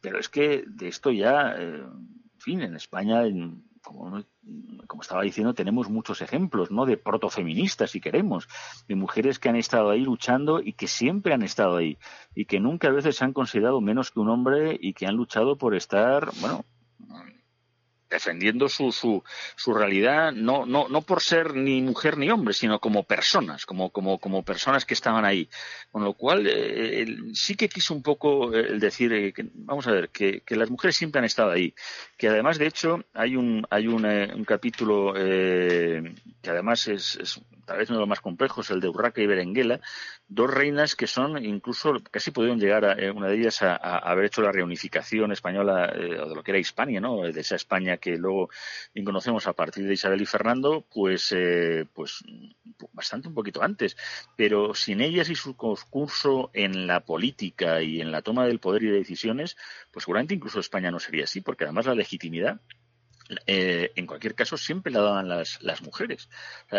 [0.00, 4.22] pero es que de esto ya, eh, en fin, en España, en- como,
[4.86, 6.86] como estaba diciendo, tenemos muchos ejemplos, ¿no?
[6.86, 8.48] De protofeministas, si queremos,
[8.88, 11.98] de mujeres que han estado ahí luchando y que siempre han estado ahí
[12.34, 15.16] y que nunca a veces se han considerado menos que un hombre y que han
[15.16, 16.64] luchado por estar, bueno,
[18.12, 19.24] defendiendo su, su,
[19.56, 23.90] su realidad, no, no, no por ser ni mujer ni hombre, sino como personas, como,
[23.90, 25.48] como, como personas que estaban ahí.
[25.90, 29.86] Con lo cual, eh, sí que quiso un poco eh, el decir, eh, que, vamos
[29.86, 31.74] a ver, que, que las mujeres siempre han estado ahí.
[32.16, 37.40] Que además, de hecho, hay un, hay un, eh, un capítulo que además es, es
[37.64, 39.80] tal vez uno de los más complejos, el de Urraca y Berenguela,
[40.34, 44.26] dos reinas que son incluso casi pudieron llegar a, eh, una de ellas a, haber
[44.26, 47.22] hecho la reunificación española eh, de lo que era Hispania, ¿no?
[47.22, 48.48] De esa España que luego
[49.04, 52.24] conocemos a partir de Isabel y Fernando, pues, eh, pues
[52.92, 53.96] bastante un poquito antes.
[54.36, 58.84] Pero sin ellas y su concurso en la política y en la toma del poder
[58.84, 59.56] y de decisiones,
[59.90, 62.60] pues seguramente incluso España no sería así, porque además la legitimidad
[63.46, 66.28] eh, en cualquier caso, siempre la daban las, las mujeres.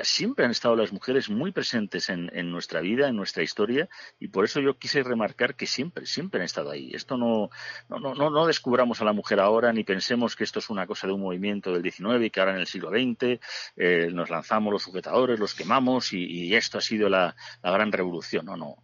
[0.04, 3.90] Siempre han estado las mujeres muy presentes en, en, nuestra vida, en nuestra historia,
[4.20, 6.92] y por eso yo quise remarcar que siempre, siempre han estado ahí.
[6.94, 7.50] Esto no,
[7.90, 11.14] no, no, descubramos a la mujer ahora, ni pensemos que esto es una cosa de
[11.14, 13.40] un movimiento del XIX y que ahora en el siglo XX
[13.78, 17.92] eh, nos lanzamos los sujetadores, los quemamos y, y esto ha sido la, la gran
[17.92, 18.46] revolución.
[18.46, 18.78] No, no.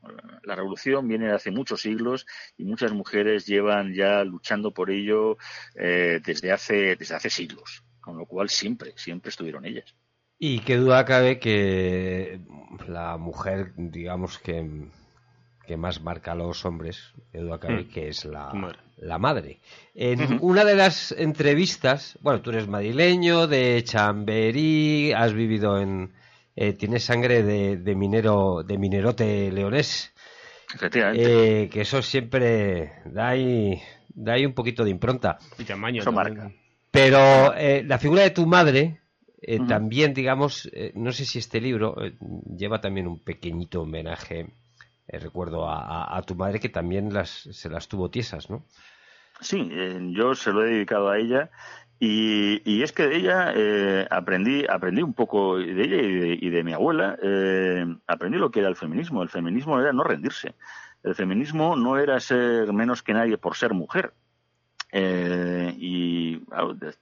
[0.43, 2.25] La revolución viene de hace muchos siglos
[2.57, 5.37] y muchas mujeres llevan ya luchando por ello
[5.75, 7.58] eh, desde hace, desde hace siglos
[8.01, 9.85] con lo cual siempre, siempre estuvieron ellas.
[10.37, 12.39] Y qué duda cabe que
[12.87, 14.87] la mujer, digamos que,
[15.67, 17.89] que más marca a los hombres, qué duda cabe Mm.
[17.89, 18.79] que es la, Madre.
[18.97, 19.59] la madre.
[19.93, 26.13] En una de las entrevistas, bueno, tú eres madrileño, de Chamberí, has vivido en...
[26.55, 30.13] eh, tienes sangre de, de minero, de minerote leonés,
[30.73, 31.63] Efectivamente.
[31.63, 35.37] eh, que eso siempre da ahí, da ahí un poquito de impronta.
[35.57, 36.01] Y tamaño.
[36.01, 36.49] Eso marca.
[36.91, 38.99] Pero eh, la figura de tu madre
[39.41, 42.15] eh, también, digamos, eh, no sé si este libro eh,
[42.57, 44.47] lleva también un pequeñito homenaje,
[45.07, 48.65] recuerdo a, a- a tu madre que también las, se las tuvo tiesas, ¿no?
[49.41, 49.69] Sí,
[50.11, 51.49] yo se lo he dedicado a ella
[51.99, 56.37] y, y es que de ella eh, aprendí aprendí un poco de ella y de,
[56.41, 59.23] y de mi abuela eh, aprendí lo que era el feminismo.
[59.23, 60.55] El feminismo era no rendirse.
[61.03, 64.13] El feminismo no era ser menos que nadie por ser mujer.
[64.91, 66.41] Eh, y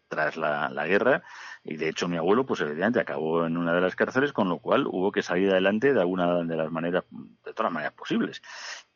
[0.08, 1.24] tras la, la guerra,
[1.64, 4.60] y de hecho mi abuelo, pues evidentemente acabó en una de las cárceles, con lo
[4.60, 8.42] cual hubo que salir adelante de alguna de las maneras, de todas las maneras posibles.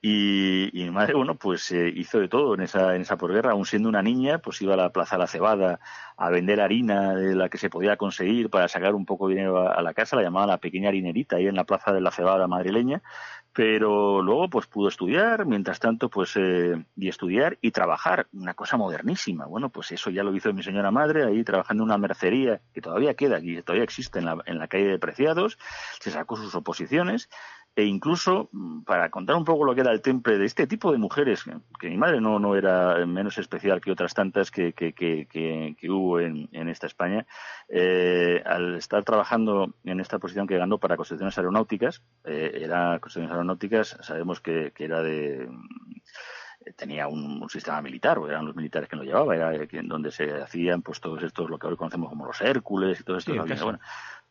[0.03, 3.67] Y, mi madre, bueno, pues eh, hizo de todo en esa, en esa posguerra, aún
[3.67, 5.79] siendo una niña, pues iba a la Plaza la Cebada
[6.17, 9.71] a vender harina de la que se podía conseguir para sacar un poco de dinero
[9.71, 12.47] a, la casa, la llamaban la pequeña harinerita ahí en la Plaza de la Cebada
[12.47, 13.03] madrileña,
[13.53, 18.77] pero luego pues pudo estudiar, mientras tanto pues eh, y estudiar y trabajar, una cosa
[18.77, 19.45] modernísima.
[19.45, 22.81] Bueno, pues eso ya lo hizo mi señora madre ahí trabajando en una mercería que
[22.81, 25.59] todavía queda aquí, todavía existe en la, en la calle de Preciados,
[25.99, 27.29] se sacó sus oposiciones
[27.75, 30.91] e incluso mm, para contar un poco lo que era el temple de este tipo
[30.91, 31.45] de mujeres,
[31.79, 35.89] que, mi madre no, no era menos especial que otras tantas que, que, que, que-
[35.89, 37.25] hubo en, en esta España,
[37.69, 43.31] eh, al estar trabajando en esta posición que ganó para construcciones aeronáuticas, eh, era construcciones
[43.31, 48.55] aeronáuticas, sabemos que, que era de mm, tenía un, un sistema militar, o eran los
[48.55, 51.75] militares que lo llevaba, era eh, donde se hacían pues todos estos, lo que hoy
[51.75, 53.31] conocemos como los Hércules y todo esto.
[53.31, 53.43] Sí, ¿no?
[53.45, 53.63] en casa.
[53.63, 53.79] Bueno,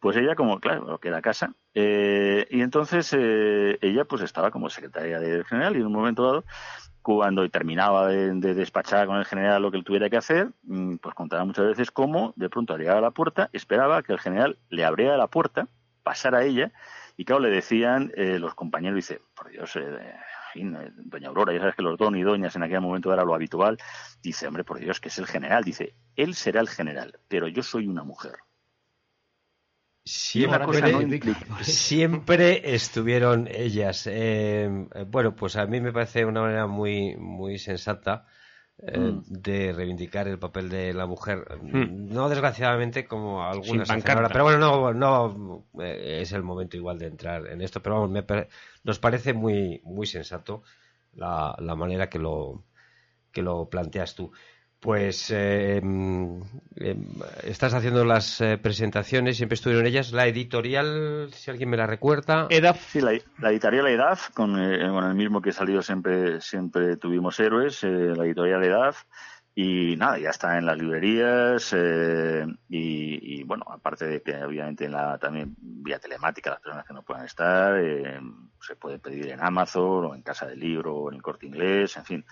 [0.01, 4.51] pues ella como, claro, lo que era casa, eh, y entonces eh, ella pues estaba
[4.51, 6.45] como secretaria del general y en un momento dado,
[7.03, 10.97] cuando terminaba de, de despachar con el general lo que él tuviera que hacer, mm,
[10.97, 14.59] pues contaba muchas veces cómo de pronto al a la puerta esperaba que el general
[14.69, 15.69] le abriera la puerta,
[16.03, 16.73] pasara a ella,
[17.17, 20.15] y claro, le decían eh, los compañeros, dice, por Dios, eh,
[20.55, 23.35] eh, doña Aurora, ya sabes que los don y doñas en aquel momento era lo
[23.35, 23.77] habitual,
[24.23, 27.63] dice, hombre, por Dios, que es el general, dice, él será el general, pero yo
[27.63, 28.39] soy una mujer.
[30.11, 30.91] No Siempre,
[31.63, 34.09] siempre estuvieron ellas.
[34.11, 34.69] Eh,
[35.09, 38.27] bueno, pues a mí me parece una manera muy, muy sensata
[38.79, 39.23] eh, Mm.
[39.29, 41.45] de reivindicar el papel de la mujer.
[41.63, 42.13] Mm.
[42.13, 46.77] No desgraciadamente como algunas Sin hacen ahora, pero bueno, no, no eh, es el momento
[46.79, 48.49] igual de entrar en esto, pero vamos, me pare-
[48.85, 50.63] nos parece muy, muy sensato
[51.13, 52.65] la, la manera que lo,
[53.33, 54.33] que lo planteas tú.
[54.81, 56.41] Pues eh, em,
[56.77, 57.05] em,
[57.45, 60.13] estás haciendo las eh, presentaciones, siempre estuvieron ellas.
[60.13, 62.47] La editorial, si alguien me la recuerda.
[62.49, 62.93] EDAF.
[62.93, 67.39] Sí, la, la editorial EDAF, con, eh, con el mismo que salió siempre, siempre tuvimos
[67.41, 69.05] héroes, eh, la editorial EDAF,
[69.55, 74.93] y nada, ya está en las librerías, eh, y, bueno, aparte de que obviamente en
[74.93, 78.21] la, también vía telemática, las personas que no puedan estar, eh,
[78.61, 81.97] se puede pedir en Amazon o en Casa del Libro o en el Corte Inglés,
[81.97, 82.25] en fin.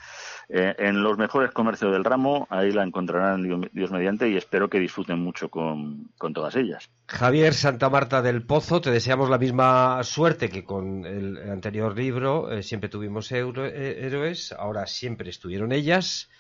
[0.49, 4.79] Eh, en los mejores comercios del ramo, ahí la encontrarán Dios, mediante y espero que
[4.79, 6.89] disfruten mucho con, con todas ellas.
[7.09, 12.53] Javier Santa Marta del Pozo, te deseamos la misma suerte que con el anterior libro.
[12.53, 16.31] eh, siempre tuvimos eh, héroes, ahora siempre estuvieron ellas.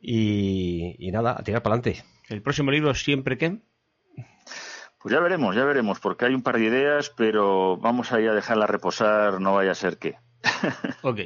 [0.00, 2.02] Y, y nada, a tirar para adelante.
[2.28, 3.58] El próximo libro, siempre que.
[5.02, 8.28] Pues ya veremos, ya veremos, porque hay un par de ideas, pero vamos a ir
[8.28, 10.16] a dejarla reposar, no vaya a ser que.
[11.02, 11.20] Ok.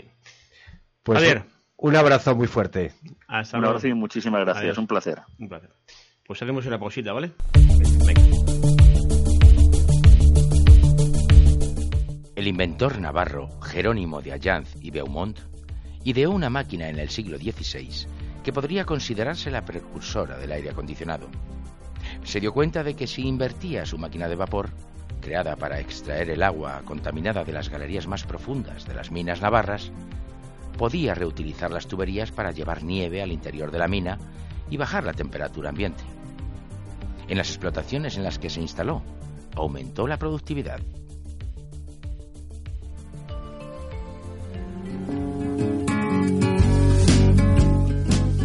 [1.02, 1.44] Pues Javier.
[1.76, 2.92] un abrazo muy fuerte.
[3.28, 4.78] Hasta Un abrazo y muchísimas gracias, Adiós.
[4.78, 5.20] un placer.
[5.38, 5.70] Un placer.
[6.26, 7.32] Pues hacemos una pausita, ¿vale?
[12.36, 15.38] El inventor navarro Jerónimo de Allanz y Beaumont
[16.04, 18.06] ideó una máquina en el siglo XVI
[18.44, 21.26] que podría considerarse la precursora del aire acondicionado.
[22.22, 24.70] Se dio cuenta de que si invertía su máquina de vapor,
[25.20, 29.90] creada para extraer el agua contaminada de las galerías más profundas de las minas navarras,
[30.76, 34.18] podía reutilizar las tuberías para llevar nieve al interior de la mina
[34.68, 36.04] y bajar la temperatura ambiente.
[37.26, 39.02] en las explotaciones en las que se instaló.
[39.56, 40.80] Aumentó la productividad.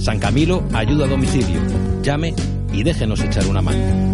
[0.00, 1.60] San Camilo ayuda a domicilio.
[2.00, 2.34] Llame
[2.72, 4.10] y déjenos echar una mano.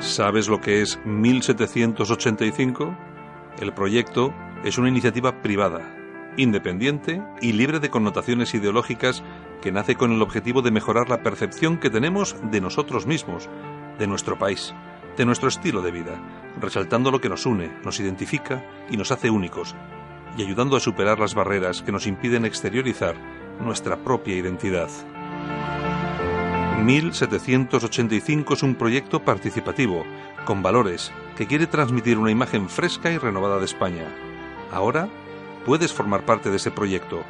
[0.00, 2.96] ¿Sabes lo que es 1785?
[3.60, 4.32] El proyecto
[4.64, 5.82] es una iniciativa privada,
[6.36, 9.24] independiente y libre de connotaciones ideológicas
[9.60, 13.50] que nace con el objetivo de mejorar la percepción que tenemos de nosotros mismos,
[13.98, 14.76] de nuestro país,
[15.16, 19.30] de nuestro estilo de vida, resaltando lo que nos une, nos identifica y nos hace
[19.30, 19.74] únicos,
[20.36, 23.16] y ayudando a superar las barreras que nos impiden exteriorizar
[23.60, 24.88] nuestra propia identidad.
[26.84, 30.04] 1785 es un proyecto participativo,
[30.44, 34.04] con valores, que quiere transmitir una imagen fresca y renovada de España.
[34.70, 35.08] Ahora
[35.64, 37.24] puedes formar parte de ese proyecto.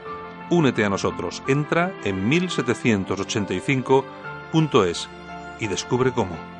[0.50, 1.42] Únete a nosotros.
[1.48, 5.08] Entra en 1785.es
[5.58, 6.55] y descubre cómo.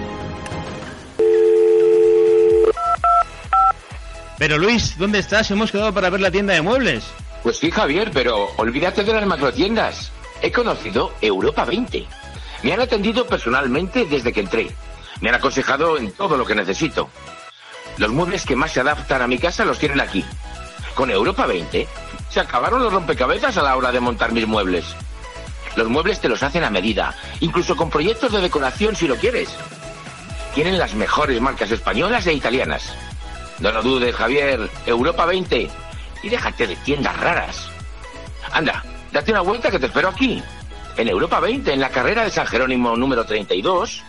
[4.41, 5.51] Pero Luis, ¿dónde estás?
[5.51, 7.03] Hemos quedado para ver la tienda de muebles.
[7.43, 10.11] Pues sí, Javier, pero olvídate de las macrotiendas.
[10.41, 12.07] He conocido Europa 20.
[12.63, 14.71] Me han atendido personalmente desde que entré.
[15.19, 17.11] Me han aconsejado en todo lo que necesito.
[17.99, 20.25] Los muebles que más se adaptan a mi casa los tienen aquí.
[20.95, 21.87] Con Europa 20
[22.31, 24.85] se acabaron los rompecabezas a la hora de montar mis muebles.
[25.75, 29.49] Los muebles te los hacen a medida, incluso con proyectos de decoración si lo quieres.
[30.55, 32.91] Tienen las mejores marcas españolas e italianas.
[33.61, 34.69] No lo dudes, Javier.
[34.85, 35.69] Europa 20.
[36.23, 37.69] Y déjate de tiendas raras.
[38.51, 40.41] Anda, date una vuelta que te espero aquí.
[40.97, 44.03] En Europa 20, en la carrera de San Jerónimo número 32,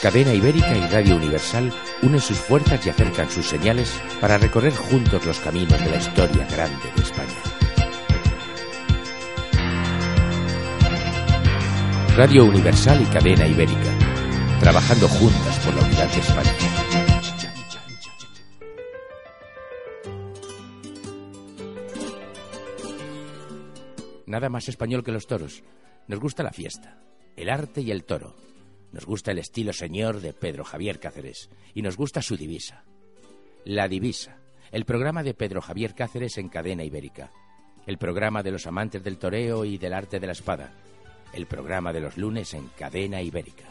[0.00, 1.72] Cadena Ibérica y Radio Universal
[2.02, 6.46] unen sus fuerzas y acercan sus señales para recorrer juntos los caminos de la historia
[6.46, 7.34] grande de España.
[12.16, 13.92] Radio Universal y Cadena Ibérica,
[14.60, 16.52] trabajando juntas por la unidad de España.
[24.26, 25.64] Nada más español que los toros.
[26.06, 26.98] Nos gusta la fiesta,
[27.34, 28.47] el arte y el toro.
[28.92, 32.84] Nos gusta el estilo señor de Pedro Javier Cáceres y nos gusta su divisa.
[33.64, 34.38] La divisa,
[34.72, 37.32] el programa de Pedro Javier Cáceres en cadena ibérica.
[37.86, 40.72] El programa de los amantes del toreo y del arte de la espada.
[41.32, 43.64] El programa de los lunes en cadena ibérica.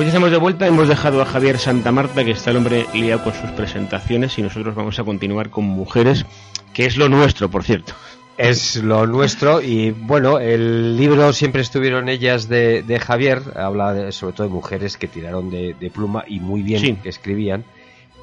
[0.00, 0.66] Estamos de vuelta.
[0.66, 4.42] Hemos dejado a Javier Santa Marta, que está el hombre liado con sus presentaciones, y
[4.42, 6.24] nosotros vamos a continuar con mujeres,
[6.72, 7.92] que es lo nuestro, por cierto.
[8.38, 14.12] Es lo nuestro y bueno, el libro siempre estuvieron ellas de, de Javier, habla de-
[14.12, 16.94] sobre todo de mujeres que tiraron de, de pluma y muy bien Sí.
[17.02, 17.64] que escribían,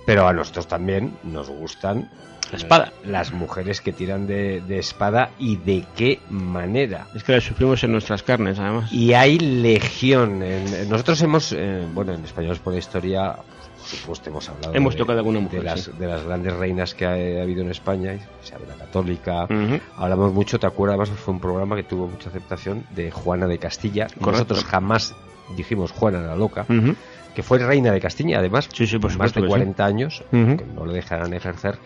[0.08, 2.10] pero a nosotros también nos gustan
[2.52, 2.94] La espada.
[3.06, 7.08] las mujeres que tiran de, de espada y de qué manera.
[7.16, 8.92] Es que la sufrimos en nuestras carnes, además.
[8.92, 10.44] Y hay legión.
[10.90, 14.98] Nosotros hemos, eh, bueno, en Españoles por la Historia, por supuesto, hemos hablado Hemos de,
[15.00, 15.92] tocado alguna mujer, de, las, sí.
[15.98, 19.44] de las grandes reinas que ha, ha habido en España, Isabel la Católica.
[19.46, 19.80] Ujú.
[19.98, 21.00] Hablamos mucho, ¿te acuerdas?
[21.00, 24.08] Además, fue un programa que tuvo mucha aceptación de Juana de Castilla.
[24.08, 24.32] Correcto.
[24.32, 25.16] Nosotros jamás
[25.56, 26.96] dijimos Juana la loca, Ujú.
[27.34, 29.50] que fue reina de Castilla, además, Sí, sí, por más de que sí.
[29.50, 30.58] 40 años, Ujú.
[30.58, 31.78] que no le dejarán ejercer.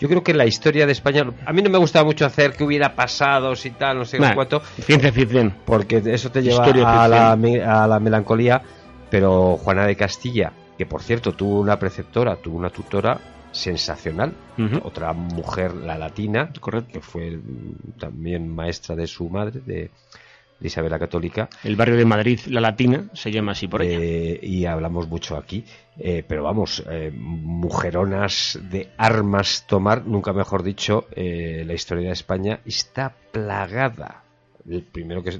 [0.00, 2.64] Yo creo que la historia de España, a mí no me gustaba mucho hacer que
[2.64, 5.54] hubiera pasados y tal, no sé Nah, cuánto, Ciencia ficción.
[5.66, 8.62] porque eso te lleva a la, a la melancolía,
[9.10, 13.20] pero Juana de Castilla, que por cierto tuvo una preceptora, tuvo una tutora
[13.52, 14.32] sensacional,
[14.84, 16.92] otra mujer, la latina, Correcto.
[16.92, 17.38] que fue
[17.98, 19.90] también maestra de su madre, de,
[20.60, 23.98] de Isabel la Católica, El barrio de Madrid, La Latina, se llama así por ella.
[23.98, 25.64] eh, y hablamos mucho aquí,
[25.98, 32.12] eh, pero vamos, eh, mujeronas de armas tomar, nunca mejor dicho, eh, la historia de
[32.12, 34.22] España está plagada.
[34.68, 35.32] El primero que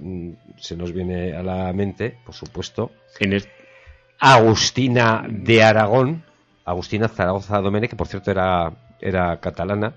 [0.57, 3.45] se nos viene a la mente, por supuesto, En el-
[4.19, 6.25] Agustina de Aragón,
[6.65, 9.95] Agustina Zaragoza Domene, que por cierto era, era catalana.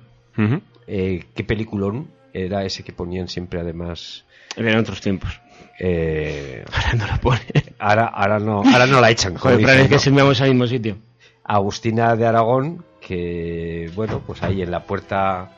[0.85, 4.25] ¿Qué peliculón era ese que ponían siempre además?
[4.55, 5.39] Eran otros tiempos.
[5.79, 7.41] Eh, Ahora no lo pone.
[7.79, 9.35] ahora, ahora, no, ahora no la echan.
[9.35, 9.99] Joder, pero es que ¿no?
[9.99, 10.97] siempre vamos al mismo sitio.
[11.43, 15.51] Agustina de Aragón, que bueno, pues ahí en la puerta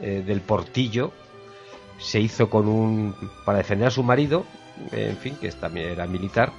[0.00, 1.12] eh, del portillo
[1.98, 4.44] se hizo con un para defender a su marido,
[4.92, 6.52] en fin, que también era militar,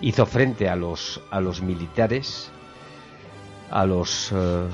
[0.00, 2.50] hizo frente a los a los militares,
[3.72, 4.66] a los eh,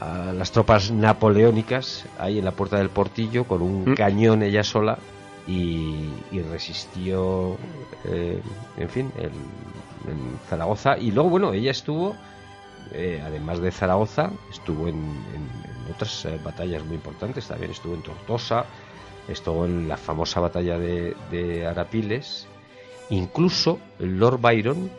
[0.00, 3.94] a las tropas napoleónicas ahí en la puerta del portillo con un Mm.
[3.94, 4.98] cañón ella sola
[5.46, 7.56] y, y resistió,
[8.04, 8.40] eh,
[8.76, 10.96] en fin, el- en Zaragoza.
[10.98, 12.14] Y luego bueno ella estuvo
[12.92, 17.94] eh, además de Zaragoza, estuvo en, en- en otras eh, batallas muy importantes, también estuvo
[17.94, 18.64] en Tortosa,
[19.28, 22.46] estuvo en la famosa batalla de, de Arapiles,
[23.10, 24.90] incluso Lord Byron,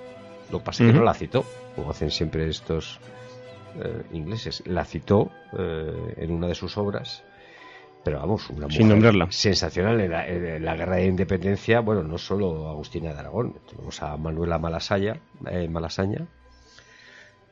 [0.52, 1.46] lo es que no la citó,
[1.76, 3.00] como hacen siempre estos
[3.76, 7.24] eh, ingleses, la citó eh, en una de sus obras,
[8.04, 9.28] pero vamos, una mujer Sin nombrarla.
[9.30, 14.02] sensacional en la, en la guerra de independencia, bueno, no solo Agustina de Aragón, tenemos
[14.02, 16.28] a Manuela Malasaya, eh, Malasaña,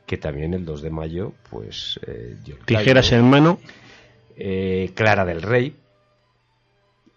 [0.06, 2.00] que también el 2 de mayo, pues
[2.42, 3.58] dio el Tijeras en mano.
[4.94, 5.76] Clara del Rey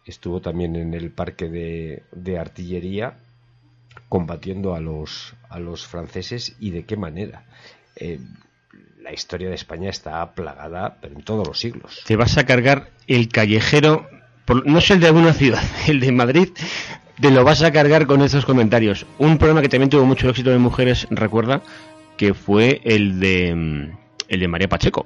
[0.05, 3.17] estuvo también en el parque de, de artillería
[4.09, 7.45] combatiendo a los a los franceses y de qué manera
[7.95, 8.19] Eh,
[9.01, 12.89] la historia de España está plagada pero en todos los siglos Te vas a cargar
[13.07, 14.07] el callejero,
[14.45, 16.49] por- no sé el de alguna ciudad, el de Madrid,
[17.19, 19.05] te lo vas a cargar con estos comentarios.
[19.19, 21.61] Un programa que también tuvo mucho éxito de mujeres, recuerda,
[22.17, 23.97] que fue el de mm,
[24.29, 25.05] el de María Pacheco,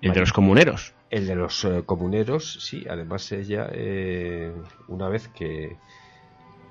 [0.00, 0.92] el de los comuneros.
[1.10, 4.50] el de los eh, comuneros sí además ella eh,
[4.88, 5.76] una vez que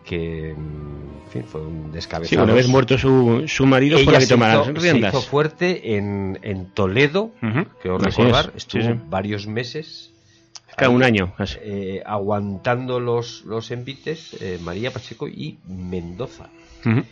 [0.06, 4.14] que mm, en fin, fue un Sí, descabezado una vez muerto su, su marido fue
[4.14, 5.14] la que se las hizo, se riendas.
[5.14, 7.66] hizo fuerte en, en Toledo, Ujú.
[7.82, 9.00] creo Así recordar, es, estuvo sí, sí.
[9.10, 10.12] varios meses
[10.76, 16.50] Cada un año, eh, aguantando los, los envites, eh, María Pacheco y Mendoza.
[16.86, 17.04] Ujú.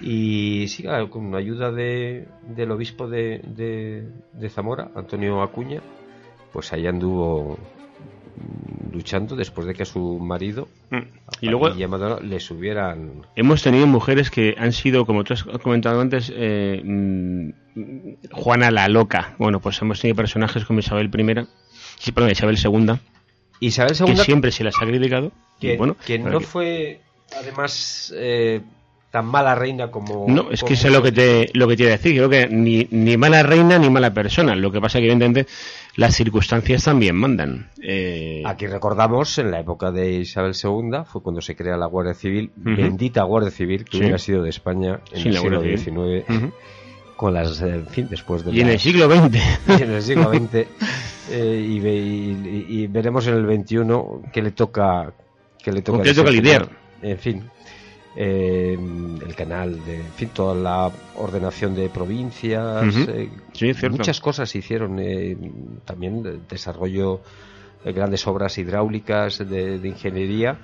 [0.00, 5.80] Y sí, claro, con ayuda de, del obispo de, de, de Zamora, Antonio Acuña,
[6.52, 7.58] pues ahí anduvo
[8.92, 11.02] luchando después de que a su marido Mm.
[11.42, 11.68] Y luego
[12.22, 17.50] les hubieran hemos tenido mujeres que han sido, como tú has comentado antes, eh, mm,
[18.32, 19.34] Juana la Loca.
[19.38, 21.46] Bueno, pues hemos tenido personajes como Isabel I,
[21.98, 22.94] sí, perdón, Isabel II,
[23.60, 25.32] Isabel que II siempre se las ha criticado.
[25.58, 27.00] y que, bueno, que no que- fue
[27.38, 28.62] además eh,
[29.20, 31.82] tan mala reina como No, es que eso es lo que te, lo que te
[31.84, 32.14] iba a decir.
[32.14, 34.54] Creo que ni, ni mala reina ni mala persona.
[34.54, 35.46] Lo que pasa que, evidentemente,
[35.96, 37.70] las circunstancias también mandan.
[37.82, 42.14] Eh, Aquí recordamos, en la época de Isabel II, fue cuando se crea la Guardia
[42.14, 43.98] Civil, bendita Guardia Civil, que Sí.
[43.98, 46.24] hubiera sido de España en el siglo XIX,
[47.16, 49.36] con las, en fin, después de Y en el siglo XX.
[49.80, 50.54] y en el siglo XX,
[51.32, 53.78] eh, y, ve- y- y veremos en el XXI
[54.32, 55.12] qué le toca,
[55.62, 56.68] qué le toca, ¿Con qué le toca lidiar?
[57.02, 57.44] En fin,
[58.16, 64.50] eh, el canal, de, en fin, toda la ordenación de provincias, eh, Sí, muchas cosas
[64.50, 65.36] se hicieron, eh,
[65.84, 67.20] también de- desarrollo
[67.84, 70.58] de grandes obras hidráulicas, de, de ingeniería.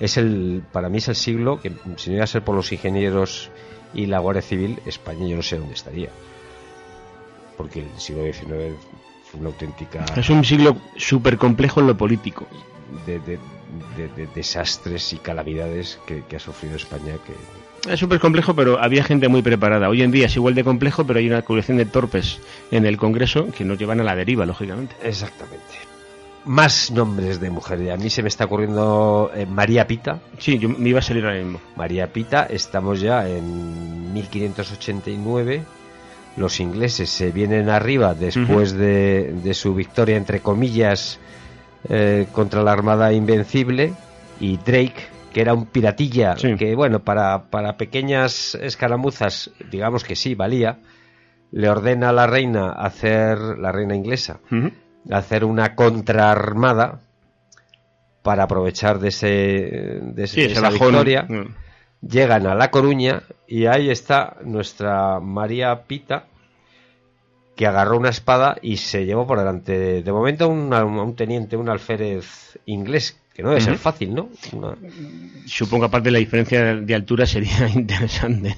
[0.00, 2.70] Es el, para mí es el siglo que, si no iba a ser por los
[2.72, 3.50] ingenieros
[3.92, 6.10] y la Guardia Civil, España yo no sé dónde estaría.
[7.56, 8.74] Porque el siglo XIX
[9.24, 10.04] fue una auténtica...
[10.16, 12.46] Es un siglo súper complejo en lo político.
[13.06, 13.38] De, de-
[13.96, 18.80] de- de desastres y calamidades que, que ha sufrido España que Es súper complejo, pero
[18.80, 19.88] había gente muy preparada.
[19.88, 22.38] Hoy en día es igual de complejo, pero hay una colección de torpes
[22.70, 24.94] en el Congreso que nos llevan a la deriva, lógicamente.
[25.02, 25.64] Exactamente.
[26.46, 27.90] Más nombres de mujeres.
[27.90, 30.20] A mí se me está ocurriendo eh, María Pita.
[30.38, 31.58] Sí, yo me iba a salir ahora mismo.
[31.74, 35.62] María Pita, estamos ya en 1589.
[36.36, 41.18] Los ingleses se vienen arriba después de, de su victoria, entre comillas,
[41.88, 43.92] eh, contra la Armada Invencible.
[44.40, 44.94] Y Drake,
[45.32, 50.78] que era un piratilla, que bueno, para, para pequeñas escaramuzas, digamos que sí, valía,
[51.52, 54.40] le ordena a la reina hacer, la reina inglesa,
[55.10, 56.98] hacer una contraarmada
[58.22, 61.54] para aprovechar de ese de, ese- Sí, de ese esa victoria Mm.
[62.06, 66.24] llegan a La Coruña y ahí está nuestra María Pita
[67.56, 71.56] que agarró una espada y se llevó por delante de momento un, a un teniente,
[71.56, 74.28] un alférez inglés que no debe ser fácil, ¿no?
[74.52, 74.76] Una-
[75.46, 78.56] Supongo aparte la diferencia de altura sería interesante.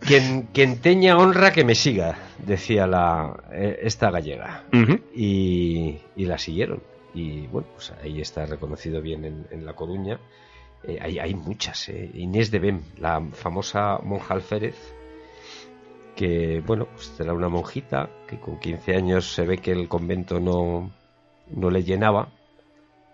[0.00, 4.64] quien, quien teña honra que me siga, decía la eh, esta gallega.
[5.14, 6.80] Y, y la siguieron.
[7.14, 10.20] Y bueno, pues ahí está reconocido bien en, en La Coruña.
[10.84, 11.88] Eh, hay, hay muchas.
[11.88, 12.10] eh.
[12.14, 14.76] Inés de Bem, la famosa monja alférez,
[16.18, 20.40] que bueno, pues era una monjita que con 15 años se ve que el convento
[20.40, 20.90] no,
[21.48, 22.28] no le llenaba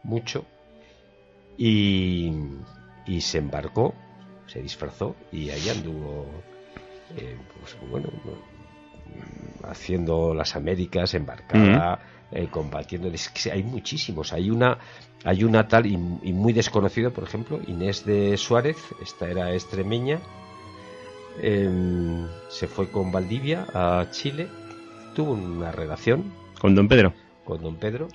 [0.03, 0.47] mucho
[1.59, 2.33] y,
[3.05, 3.95] y se embarcó,
[4.47, 6.25] se disfrazó y ahí anduvo,
[7.19, 8.09] eh, pues bueno,
[9.65, 11.99] haciendo las Américas, embarcada,
[12.33, 13.09] eh, combatiendo.
[13.09, 14.33] Es que hay muchísimos.
[14.33, 14.79] Hay una,
[15.25, 18.79] hay una tal y, y muy desconocido, por ejemplo, Inés de Suárez.
[19.03, 20.21] Esta era extremeña.
[21.41, 24.49] Em, se fue con Valdivia a Chile.
[25.15, 27.13] Tuvo una relación Con Don Pedro.
[27.45, 28.09] con Don Pedro,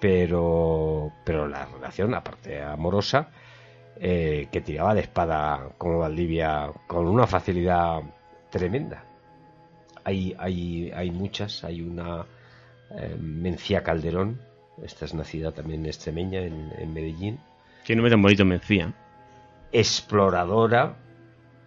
[0.00, 3.28] pero, pero la relación, aparte amorosa,
[3.96, 8.02] eh, que tiraba de espada como Valdivia con una facilidad
[8.50, 9.04] tremenda.
[10.04, 12.26] Hay, hay, hay muchas, hay una
[12.90, 14.40] eh, Mencía Calderón,
[14.82, 17.38] esta es nacida también extremeña en, en Medellín,
[17.84, 18.92] Que no me tan bonito me decía.
[19.72, 20.96] exploradora.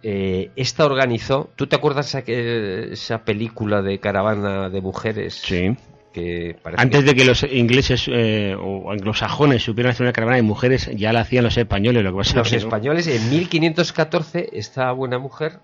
[0.02, 5.34] Eh, esta organizó, ¿tú te acuerdas esa, que- esa película de caravana de mujeres?
[5.44, 5.76] Sí.
[6.12, 10.42] Que Antes que- de que los ingleses eh, o anglosajones supieran hacer una caravana de
[10.42, 12.02] mujeres, ya la hacían los españoles.
[12.02, 12.62] Lo que pasa Los que no.
[12.62, 15.58] españoles en 1514 esta buena mujer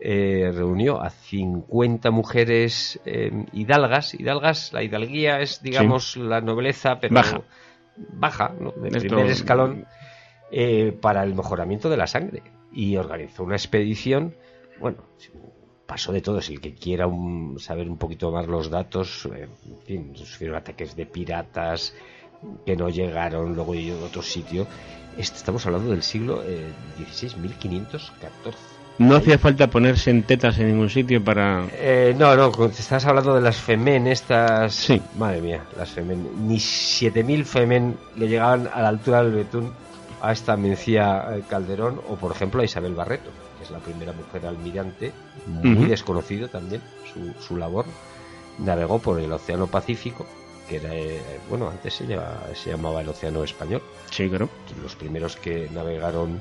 [0.00, 4.14] eh, reunió a 50 mujeres eh, hidalgas.
[4.14, 7.40] Hidalgas, la hidalguía es, digamos, la nobleza, pero Baja.
[8.14, 8.72] baja, ¿no?
[8.72, 9.86] de Esto- primer escalón,
[10.50, 12.42] eh, para el mejoramiento de la sangre.
[12.74, 14.34] Y organizó una expedición,
[14.80, 14.98] bueno,
[15.86, 16.40] pasó de todo.
[16.40, 20.56] Si el que quiera un- saber un poquito más los datos, eh, en fin, sufrieron
[20.56, 21.94] ataques de piratas
[22.66, 24.66] que no llegaron, luego y otro sitio.
[25.16, 26.66] Este- estamos hablando del siglo eh,
[27.12, 28.58] XVI, 1514.
[28.98, 31.66] No hacía falta ponerse en tetas en ningún sitio para...
[31.72, 34.88] Eh, no, no, te estás hablando de las Femen, estas.
[35.18, 36.46] Madre mía, las Femen.
[36.46, 39.72] Ni 7000 Femen le llegaban a la altura del betún
[40.22, 44.12] a esta Mencía eh, Calderón o, por ejemplo, a Isabel Barreto, que es la primera
[44.12, 45.12] mujer almirante,
[45.46, 45.86] muy Ujú.
[45.88, 46.80] desconocido también
[47.12, 47.84] su, su labor.
[48.58, 50.24] Navegó por el Océano Pacífico,
[50.68, 53.82] que era, eh, bueno, antes se, llama- se llamaba el Océano Español.
[54.10, 54.48] Sí, claro.
[54.80, 56.40] Los primeros que navegaron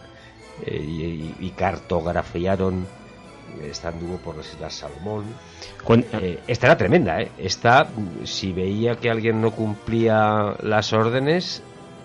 [0.66, 2.86] eh, y, cartografiaron
[3.64, 5.26] esta anduvo por las Islas Salomón.
[6.14, 7.32] Eh, esta era tremenda, ¿eh?
[7.38, 7.88] Esta,
[8.24, 11.62] si veía que alguien no cumplía las órdenes,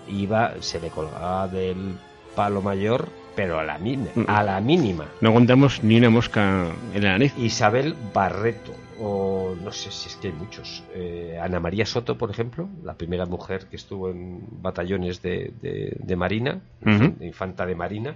[0.09, 1.95] iba, se le colgaba del
[2.35, 5.05] palo mayor, pero a la, mínima a la mínima.
[5.21, 7.33] No aguantamos ni una mosca en la nariz.
[7.37, 10.83] Isabel Barreto, o no sé si es que hay muchos.
[10.95, 15.95] Eh, Ana María Soto, por ejemplo, la primera mujer que estuvo en batallones de, de-
[15.99, 18.15] de Marina, de infanta de Marina,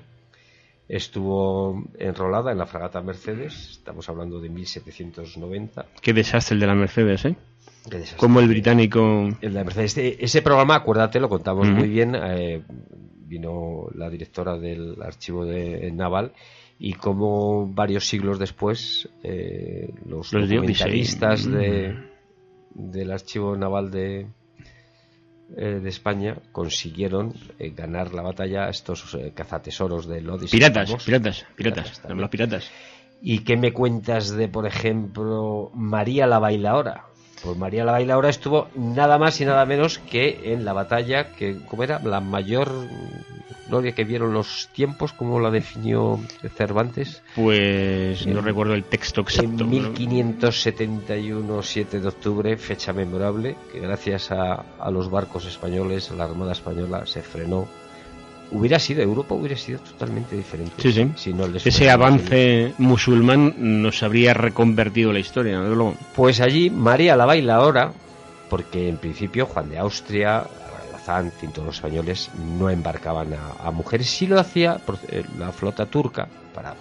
[0.89, 5.85] estuvo enrolada en la fragata Mercedes, estamos hablando de 1790.
[6.01, 7.35] Qué desastre el de la Mercedes, ¿eh?
[8.17, 9.29] Como el británico...
[9.77, 12.15] Este- ese programa, acuérdate, lo contamos muy bien.
[12.15, 12.61] eh,
[13.25, 16.33] vino la directora del archivo de Naval
[16.77, 21.95] y como varios siglos después eh, los, Los documentalistas de,
[22.73, 24.27] del archivo naval de,
[25.55, 30.51] eh, de España consiguieron eh, ganar la batalla a estos cazatesoros de Lodis.
[30.51, 32.01] Piratas, piratas, piratas.
[32.01, 32.21] también.
[32.21, 32.69] Los piratas.
[33.21, 37.05] ¿Y qué me cuentas de, por ejemplo, María la Bailaora?
[37.43, 41.57] Pues María la Bailaora estuvo nada más y nada menos que en la batalla que,
[41.67, 41.99] ¿cómo era?
[41.99, 42.71] La mayor
[43.71, 46.19] gloria que vieron los tiempos, como la definió
[46.55, 47.23] Cervantes.
[47.35, 49.49] Pues no recuerdo el texto exacto.
[49.49, 49.65] En ¿no?
[49.65, 56.25] 1571, 7 de octubre, fecha memorable, que gracias a, a los barcos españoles, a la
[56.25, 57.67] Armada Española, se frenó.
[58.51, 60.73] Hubiera sido, Europa hubiera sido totalmente diferente.
[60.77, 61.11] Sí, sí.
[61.15, 65.95] Si no les Ese avance musulmán nos habría reconvertido la historia, desde luego.
[66.15, 67.93] Pues allí María la bailadora,
[68.49, 70.45] porque en principio Juan de Austria,
[70.89, 74.09] Alazán, todos los españoles no embarcaban a, a mujeres.
[74.09, 76.75] Sí lo hacía por- eh, la flota turca, para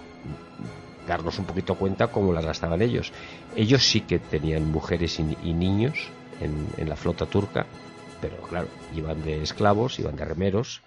[1.07, 3.11] darnos un poquito cuenta cómo las gastaban ellos.
[3.55, 5.97] Ellos sí que tenían mujeres y, y niños
[6.41, 7.65] en, en la flota turca,
[8.19, 10.81] pero claro, iban de esclavos, iban de remeros.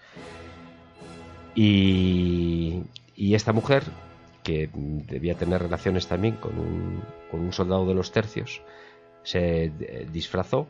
[1.54, 2.82] Y,
[3.16, 3.84] esta mujer,
[4.42, 8.62] que debía tener relaciones también con un, con un soldado de los tercios,
[9.22, 10.68] se eh, disfrazó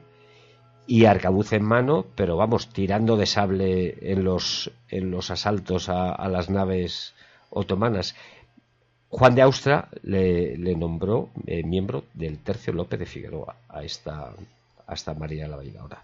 [0.87, 6.29] y arcabuz en mano, pero vamos, tirando de sable en los, en los asaltos a,
[6.29, 7.15] las naves
[7.51, 8.15] otomanas.
[9.09, 14.33] Juan de Austria le, nombró eh, miembro del tercio López de Figueroa a esta,
[14.87, 16.03] a esta María la Bailadora.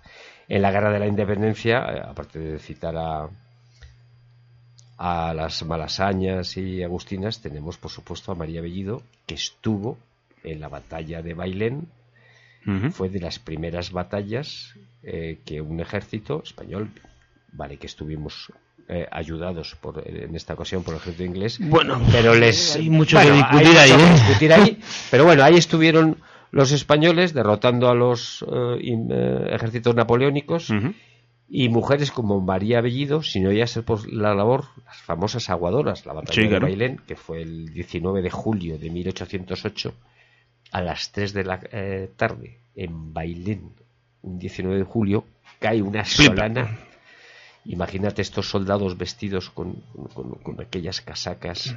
[0.48, 3.28] En la Guerra de la Independencia, eh, aparte de citar a,
[5.02, 9.96] a las Malasañas y Agustinas, tenemos por supuesto a María Bellido, que estuvo
[10.44, 11.88] en la batalla de Bailén.
[12.92, 16.90] Fue de las primeras batallas eh, que un ejército español,
[17.52, 18.52] vale que estuvimos
[18.86, 23.16] eh, ayudados por, en esta ocasión por el ejército inglés, Bueno, pero les hay mucho
[23.16, 23.92] Bueno, que discutir hay ahí.
[23.92, 24.12] mucho que ¿eh?
[24.12, 24.78] discutir ahí,
[25.10, 26.18] pero bueno, ahí estuvieron
[26.50, 30.70] los españoles derrotando a los eh, eh, ejércitos napoleónicos
[31.52, 35.50] y mujeres como María Bellido, si no iba a ser por la labor, las famosas
[35.50, 36.58] aguadoras, la batalla Sí, de.
[36.60, 39.92] Bailén, que fue el 19 de julio de 1808,
[40.70, 43.72] a las 3 de la eh, tarde, en Bailén,
[44.22, 45.24] un 19 de julio,
[45.58, 46.34] cae una Flipa.
[46.36, 46.78] solana.
[47.64, 49.74] Imagínate estos soldados vestidos con,
[50.14, 51.76] con- con aquellas casacas.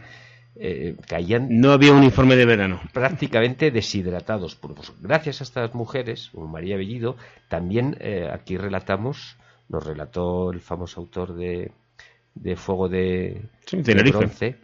[0.55, 2.79] eh, caían No había uniforme de verano.
[2.93, 4.53] prácticamente deshidratados.
[4.55, 7.17] Pues gracias a estas mujeres, como María Bellido,
[7.49, 9.35] también eh, aquí relatamos,
[9.73, 11.71] nos relató el famoso autor de,
[12.35, 13.93] de Fuego de, Sí, de.
[14.03, 14.55] Bronce,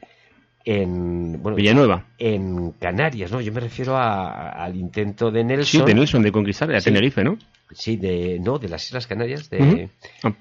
[0.63, 2.05] en bueno, Villanueva.
[2.19, 3.41] en Canarias, ¿no?
[3.41, 5.81] Yo me refiero a- al intento de Nelson.
[5.81, 6.85] Sí, de Nelson de conquistar, a Sí.
[6.85, 7.37] Tenerife, ¿no?
[7.71, 9.89] Sí, de no, de las Islas Canarias, de.
[10.23, 10.33] Ah.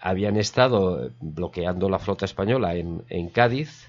[0.00, 3.88] habían estado bloqueando la flota española en, en Cádiz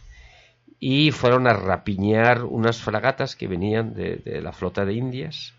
[0.80, 5.54] y fueron a rapiñar unas fragatas que venían de, de la flota de Indias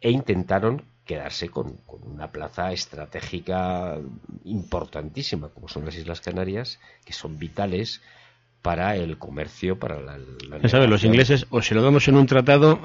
[0.00, 3.98] e intentaron quedarse con, con una plaza estratégica
[4.44, 8.00] importantísima, como son las Islas Canarias, que son vitales
[8.62, 10.16] para el comercio, para la,
[10.48, 12.80] la sabes, los ingleses o se lo damos en un tratado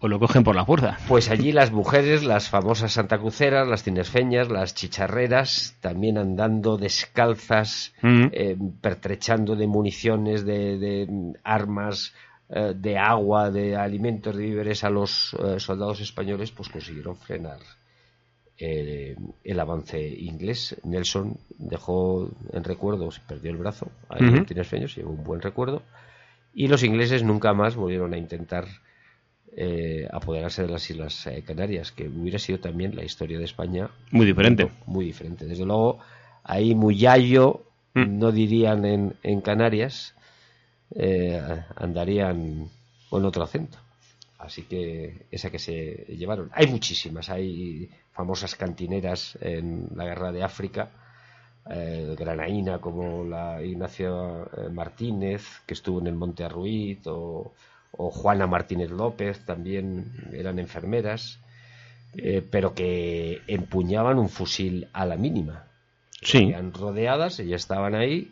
[0.00, 0.98] o lo cogen por la fuerza.
[1.08, 8.24] Pues allí las mujeres, las famosas santacruceras, las tinesfeñas, las chicharreras, también andando descalzas, Mm.
[8.32, 12.12] eh, pertrechando de municiones, de, de, armas,
[12.52, 17.58] eh, de agua, de alimentos, de víveres a los eh, soldados españoles, pues consiguieron frenar
[18.58, 20.76] eh, el avance inglés.
[20.84, 24.36] Nelson dejó en recuerdo, se perdió el brazo ahí Ujú.
[24.36, 25.82] en Tinesfeños, llevó un buen recuerdo.
[26.54, 28.66] Y los ingleses nunca más volvieron a intentar
[29.56, 34.26] eh, apoderarse de las Islas Canarias, que hubiera sido también la historia de España Muy
[34.26, 34.68] diferente.
[34.86, 35.46] muy diferente.
[35.46, 35.98] Desde luego,
[36.44, 37.62] ahí Muyallo,
[37.94, 38.18] Mm.
[38.18, 40.14] no dirían en, en Canarias,
[40.94, 42.68] eh, andarían
[43.08, 43.78] con otro acento.
[44.38, 46.50] Así que esa que se llevaron.
[46.52, 50.90] Hay muchísimas, hay famosas cantineras en la guerra de África,
[51.70, 57.52] eh, granaína como la Ignacio eh, Martínez, que estuvo en el Monte Arruiz, o,
[57.92, 61.38] o Juana Martínez López, también eran enfermeras,
[62.14, 65.66] eh, pero que empuñaban un fusil a la mínima.
[66.20, 66.48] Sí.
[66.48, 68.28] Eran rodeadas, ellas estaban ahí,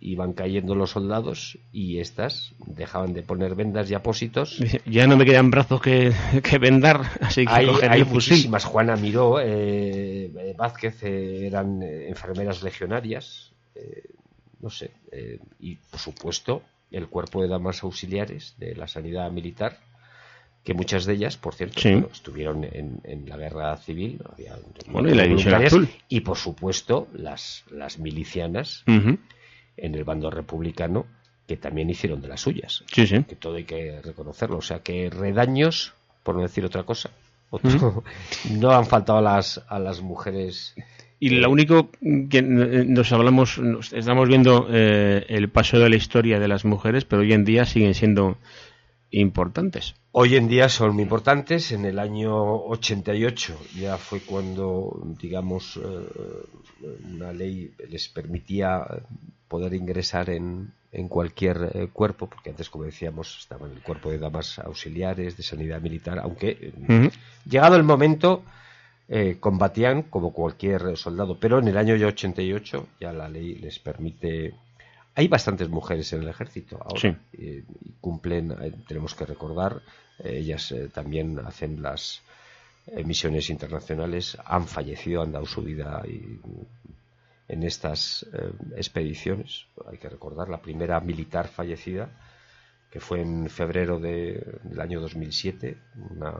[0.00, 4.58] iban cayendo los soldados y estas dejaban de poner vendas y apósitos.
[4.86, 8.32] Ya no me quedan brazos que, que vendar, así que Hay, hay el fusil.
[8.34, 8.64] muchísimas.
[8.64, 14.02] Juana Miró, eh, eh, Vázquez eh, eran enfermeras legionarias, eh,
[14.60, 14.90] no sé,
[15.60, 19.78] y por supuesto el cuerpo de damas auxiliares de la sanidad militar,
[20.62, 21.90] que muchas de ellas, por cierto, Sí.
[21.92, 25.88] bueno, estuvieron en, en la guerra civil, había Bueno, y la división voluntarias, azul.
[26.08, 28.82] y por supuesto las, las milicianas.
[29.76, 31.06] En el bando republicano
[31.46, 32.84] que también hicieron de las suyas.
[32.92, 33.22] Sí, sí.
[33.24, 34.58] Que todo hay que reconocerlo.
[34.58, 37.10] O sea que redaños, por no decir otra cosa,
[38.50, 40.74] no han faltado a las, a las mujeres.
[41.20, 41.90] Y lo único
[42.30, 46.64] que eh, nos hablamos, nos estamos viendo eh, el paso de la historia de las
[46.64, 48.38] mujeres, pero hoy en día siguen siendo
[49.10, 49.94] importantes.
[50.16, 51.72] Hoy en día son muy importantes.
[51.72, 52.32] En el año
[52.66, 58.86] 88 ya fue cuando, digamos, eh, una ley les permitía
[59.48, 64.10] poder ingresar en, en cualquier eh, cuerpo, porque antes, como decíamos, estaba en el cuerpo
[64.10, 67.10] de damas auxiliares, de sanidad militar, aunque eh,
[67.50, 68.44] llegado el momento
[69.08, 74.54] eh, combatían como cualquier soldado, pero en el año 88 ya la ley les permite.
[75.16, 77.16] Hay bastantes mujeres en el ejército ahora Sí.
[77.36, 82.22] y, y cumplen, eh, tenemos que recordar, eh, ellas eh, también hacen las
[83.04, 86.38] misiones internacionales, han fallecido, han dado su vida y,
[87.48, 89.66] en estas eh, expediciones.
[89.90, 92.10] Hay que recordar la primera militar fallecida,
[92.90, 95.76] que fue en febrero de- del año 2007,
[96.10, 96.34] una,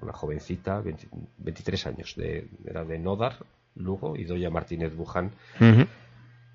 [0.00, 1.08] una jovencita, 20
[1.38, 3.36] 23 años, de, era de Nodar,
[3.76, 5.30] Lugo, y Doña Martínez Buján.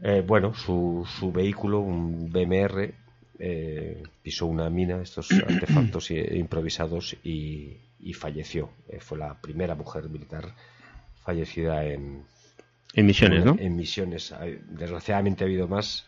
[0.02, 2.94] Eh, bueno, su, su vehículo, un BMR,
[3.40, 8.70] eh, pisó una mina, estos artefactos improvisados, y, y falleció.
[8.90, 10.54] Eh, fue la primera mujer militar
[11.24, 12.26] fallecida en,
[12.94, 13.56] En misiones, ¿no?
[13.58, 14.34] en misiones.
[14.68, 16.06] Desgraciadamente ha habido más,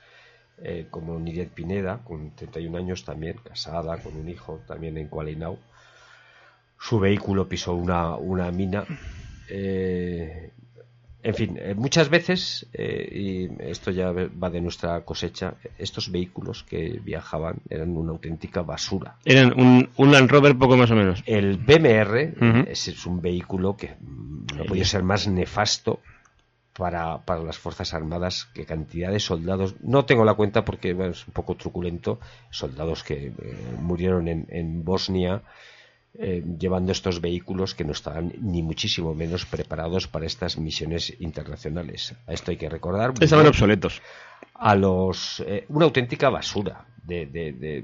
[0.62, 5.58] eh, como Niret Pineda, con 31 años también, casada, con un hijo, también en Kualinau.
[6.78, 8.86] Su vehículo pisó una, una mina.
[9.50, 10.52] Eh,
[11.26, 16.64] en fin, eh, muchas veces, eh, y esto ya va de nuestra cosecha, estos vehículos
[16.64, 19.16] que viajaban eran una auténtica basura.
[19.26, 21.24] Eran un, un Land Rover poco más o menos.
[21.26, 22.70] El BMR Ujú.
[22.70, 26.00] es, es un vehículo que mm, no podía ser más nefasto
[26.78, 29.76] para, para las Fuerzas Armadas que cantidad de soldados.
[29.82, 32.20] No tengo la cuenta porque bueno, es un poco truculento.
[32.52, 33.34] Soldados que eh,
[33.80, 35.42] murieron en, en Bosnia
[36.20, 42.16] eh, llevando estos vehículos que no estaban ni muchísimo menos preparados para estas misiones internacionales.
[42.28, 43.13] A esto hay que recordar.
[43.20, 44.01] Estaban obsoletos.
[44.53, 47.84] a los eh, una auténtica basura de, de- de-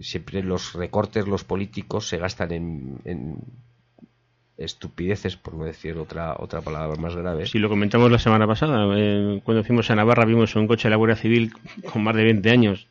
[0.00, 3.36] siempre los recortes los políticos se gastan en, en
[4.56, 8.86] estupideces por no decir otra otra palabra más grave Si lo comentamos la semana pasada,
[8.96, 11.52] eh, cuando fuimos a Navarra vimos un coche de la Guardia Civil
[11.92, 12.86] con más de 20 años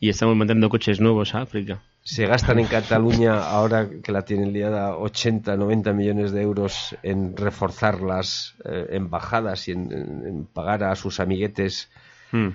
[0.00, 1.82] y estamos mandando coches nuevos a África.
[2.04, 7.34] Se gastan en Cataluña ahora que la tienen liada 80 90 millones de euros en
[7.36, 11.90] reforzar las eh, embajadas y en, en- en pagar a sus amiguetes
[12.30, 12.48] Hmm.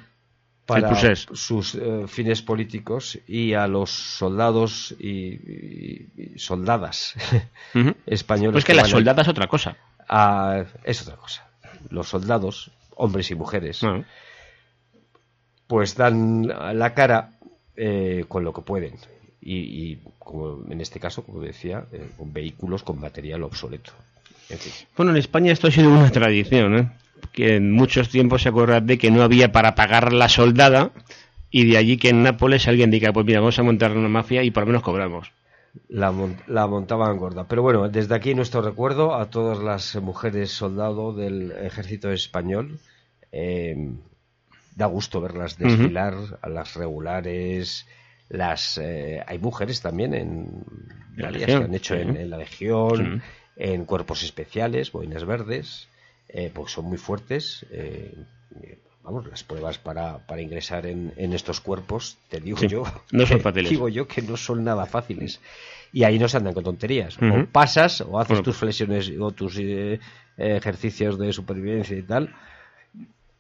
[0.68, 1.26] para procés.
[1.34, 7.16] sus eh, fines políticos y a los soldados y, y- y soldadas
[8.06, 9.78] españoles Pues que la van a- soldada es otra cosa.
[10.08, 11.48] a- es otra cosa.
[11.90, 14.04] Los soldados, hombres y mujeres, Ah.
[15.68, 17.32] pues dan la cara
[17.76, 18.96] eh, con lo que pueden.
[19.42, 23.92] Y, y, como en este caso, como decía, eh, con vehículos con material obsoleto.
[24.50, 24.74] En fin.
[24.98, 26.92] Bueno, en España esto ha sido una tradición, ¿eh?
[27.32, 30.92] que en muchos tiempos se acuerda de que no había para pagar la soldada
[31.52, 34.44] y de allí que en Nápoles alguien diga, pues mira, vamos a montar una mafia
[34.44, 35.32] y por lo menos cobramos.
[35.88, 37.48] La, mon- la montaban gorda.
[37.48, 42.80] Pero bueno, desde aquí nuestro recuerdo a todas las mujeres soldado del ejército español.
[43.32, 43.92] Eh,
[44.76, 47.86] da gusto verlas desfilar, a las regulares,
[48.30, 50.64] las eh, hay mujeres también en
[51.16, 52.02] La que han hecho sí.
[52.02, 53.64] en, en la legión, Sí.
[53.64, 55.88] en cuerpos especiales, boinas verdes,
[56.30, 57.66] eh, pues son muy fuertes.
[57.72, 58.14] eh,
[58.62, 62.84] eh, vamos, las pruebas para, para ingresar en, en estos cuerpos, te digo Sí, yo,
[63.12, 63.72] no son fáciles.
[63.72, 65.42] digo yo que no son nada fáciles.
[65.92, 67.18] Y ahí no se andan con tonterías.
[67.18, 70.00] O pasas o haces Bueno, tus flexiones o tus eh,
[70.38, 72.36] ejercicios de supervivencia y tal,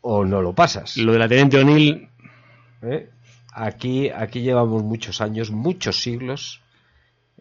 [0.01, 0.97] o no lo pasas.
[0.97, 2.09] Lo de la Teniente O'Neill,
[2.81, 3.09] ¿eh?
[3.53, 6.61] Aquí, aquí llevamos muchos años, muchos siglos,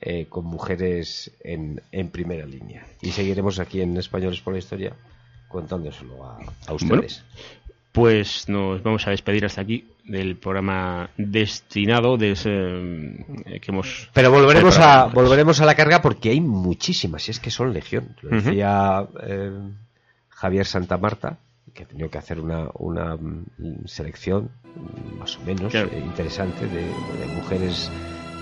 [0.01, 2.87] eh, con mujeres en, en primera línea.
[3.03, 4.93] Y seguiremos aquí en Españoles por la Historia
[5.49, 7.25] contándoselo a, a ustedes.
[7.93, 14.09] pues nos vamos a despedir hasta aquí del programa destinado de ese, eh, que hemos
[14.13, 18.15] Pero volveremos a, volveremos a la carga porque hay muchísimas, y es que son legión.
[18.23, 19.53] Lo decía eh,
[20.29, 21.39] Javier Santa Marta,
[21.79, 25.89] que ha tenido que hacer una, una mm, selección mm, más o menos Claro.
[25.93, 27.89] eh, interesante de, de mujeres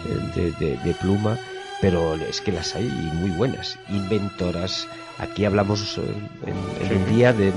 [0.08, 1.38] eh, de, de- de pluma,
[1.82, 4.88] pero es que las hay y muy buenas, inventoras.
[5.18, 6.02] Aquí hablamos eh,
[6.46, 6.94] en, en Sí.
[6.94, 7.52] un día de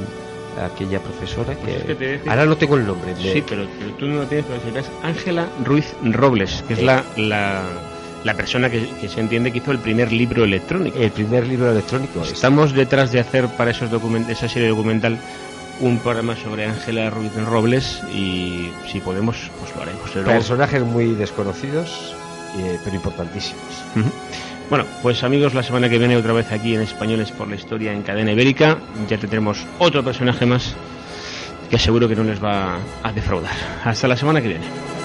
[0.62, 3.14] aquella profesora que, Pues es que a decir- ahora no tengo el nombre.
[3.16, 4.78] de- Sí, pero, pero tú no lo tienes decir.
[4.78, 7.64] Es Ángela Ruiz Robles, que es la, la,
[8.26, 10.98] la persona que, que se entiende que hizo el primer libro electrónico.
[10.98, 12.22] el primer libro electrónico.
[12.24, 15.18] es- Estamos detrás de hacer para esos document esa serie documental
[15.80, 20.10] un programa sobre Ángela Ruiz Robles y si podemos, pues lo haremos.
[20.10, 22.16] Personajes muy desconocidos,
[22.58, 23.64] eh, pero importantísimos.
[24.70, 27.92] Bueno, pues amigos, la semana que viene otra vez aquí en Españoles por la Historia
[27.92, 28.78] en Cadena Ibérica.
[29.08, 30.76] Ya tendremos otro personaje más
[31.70, 33.56] que seguro que no les va a defraudar.
[33.84, 34.99] Hasta la semana que viene.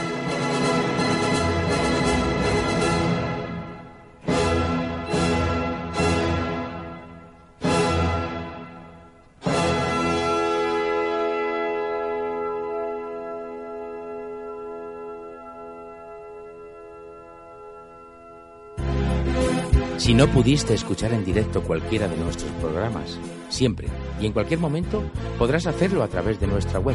[20.15, 23.89] No pudiste escuchar en directo cualquiera de nuestros programas, siempre
[24.21, 25.03] y en cualquier momento
[25.41, 26.95] podrás hacerlo a través de nuestra web.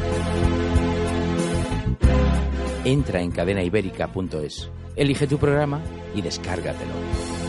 [2.82, 5.82] Entra en cadenaibérica.es, elige tu programa
[6.14, 7.39] y descárgatelo.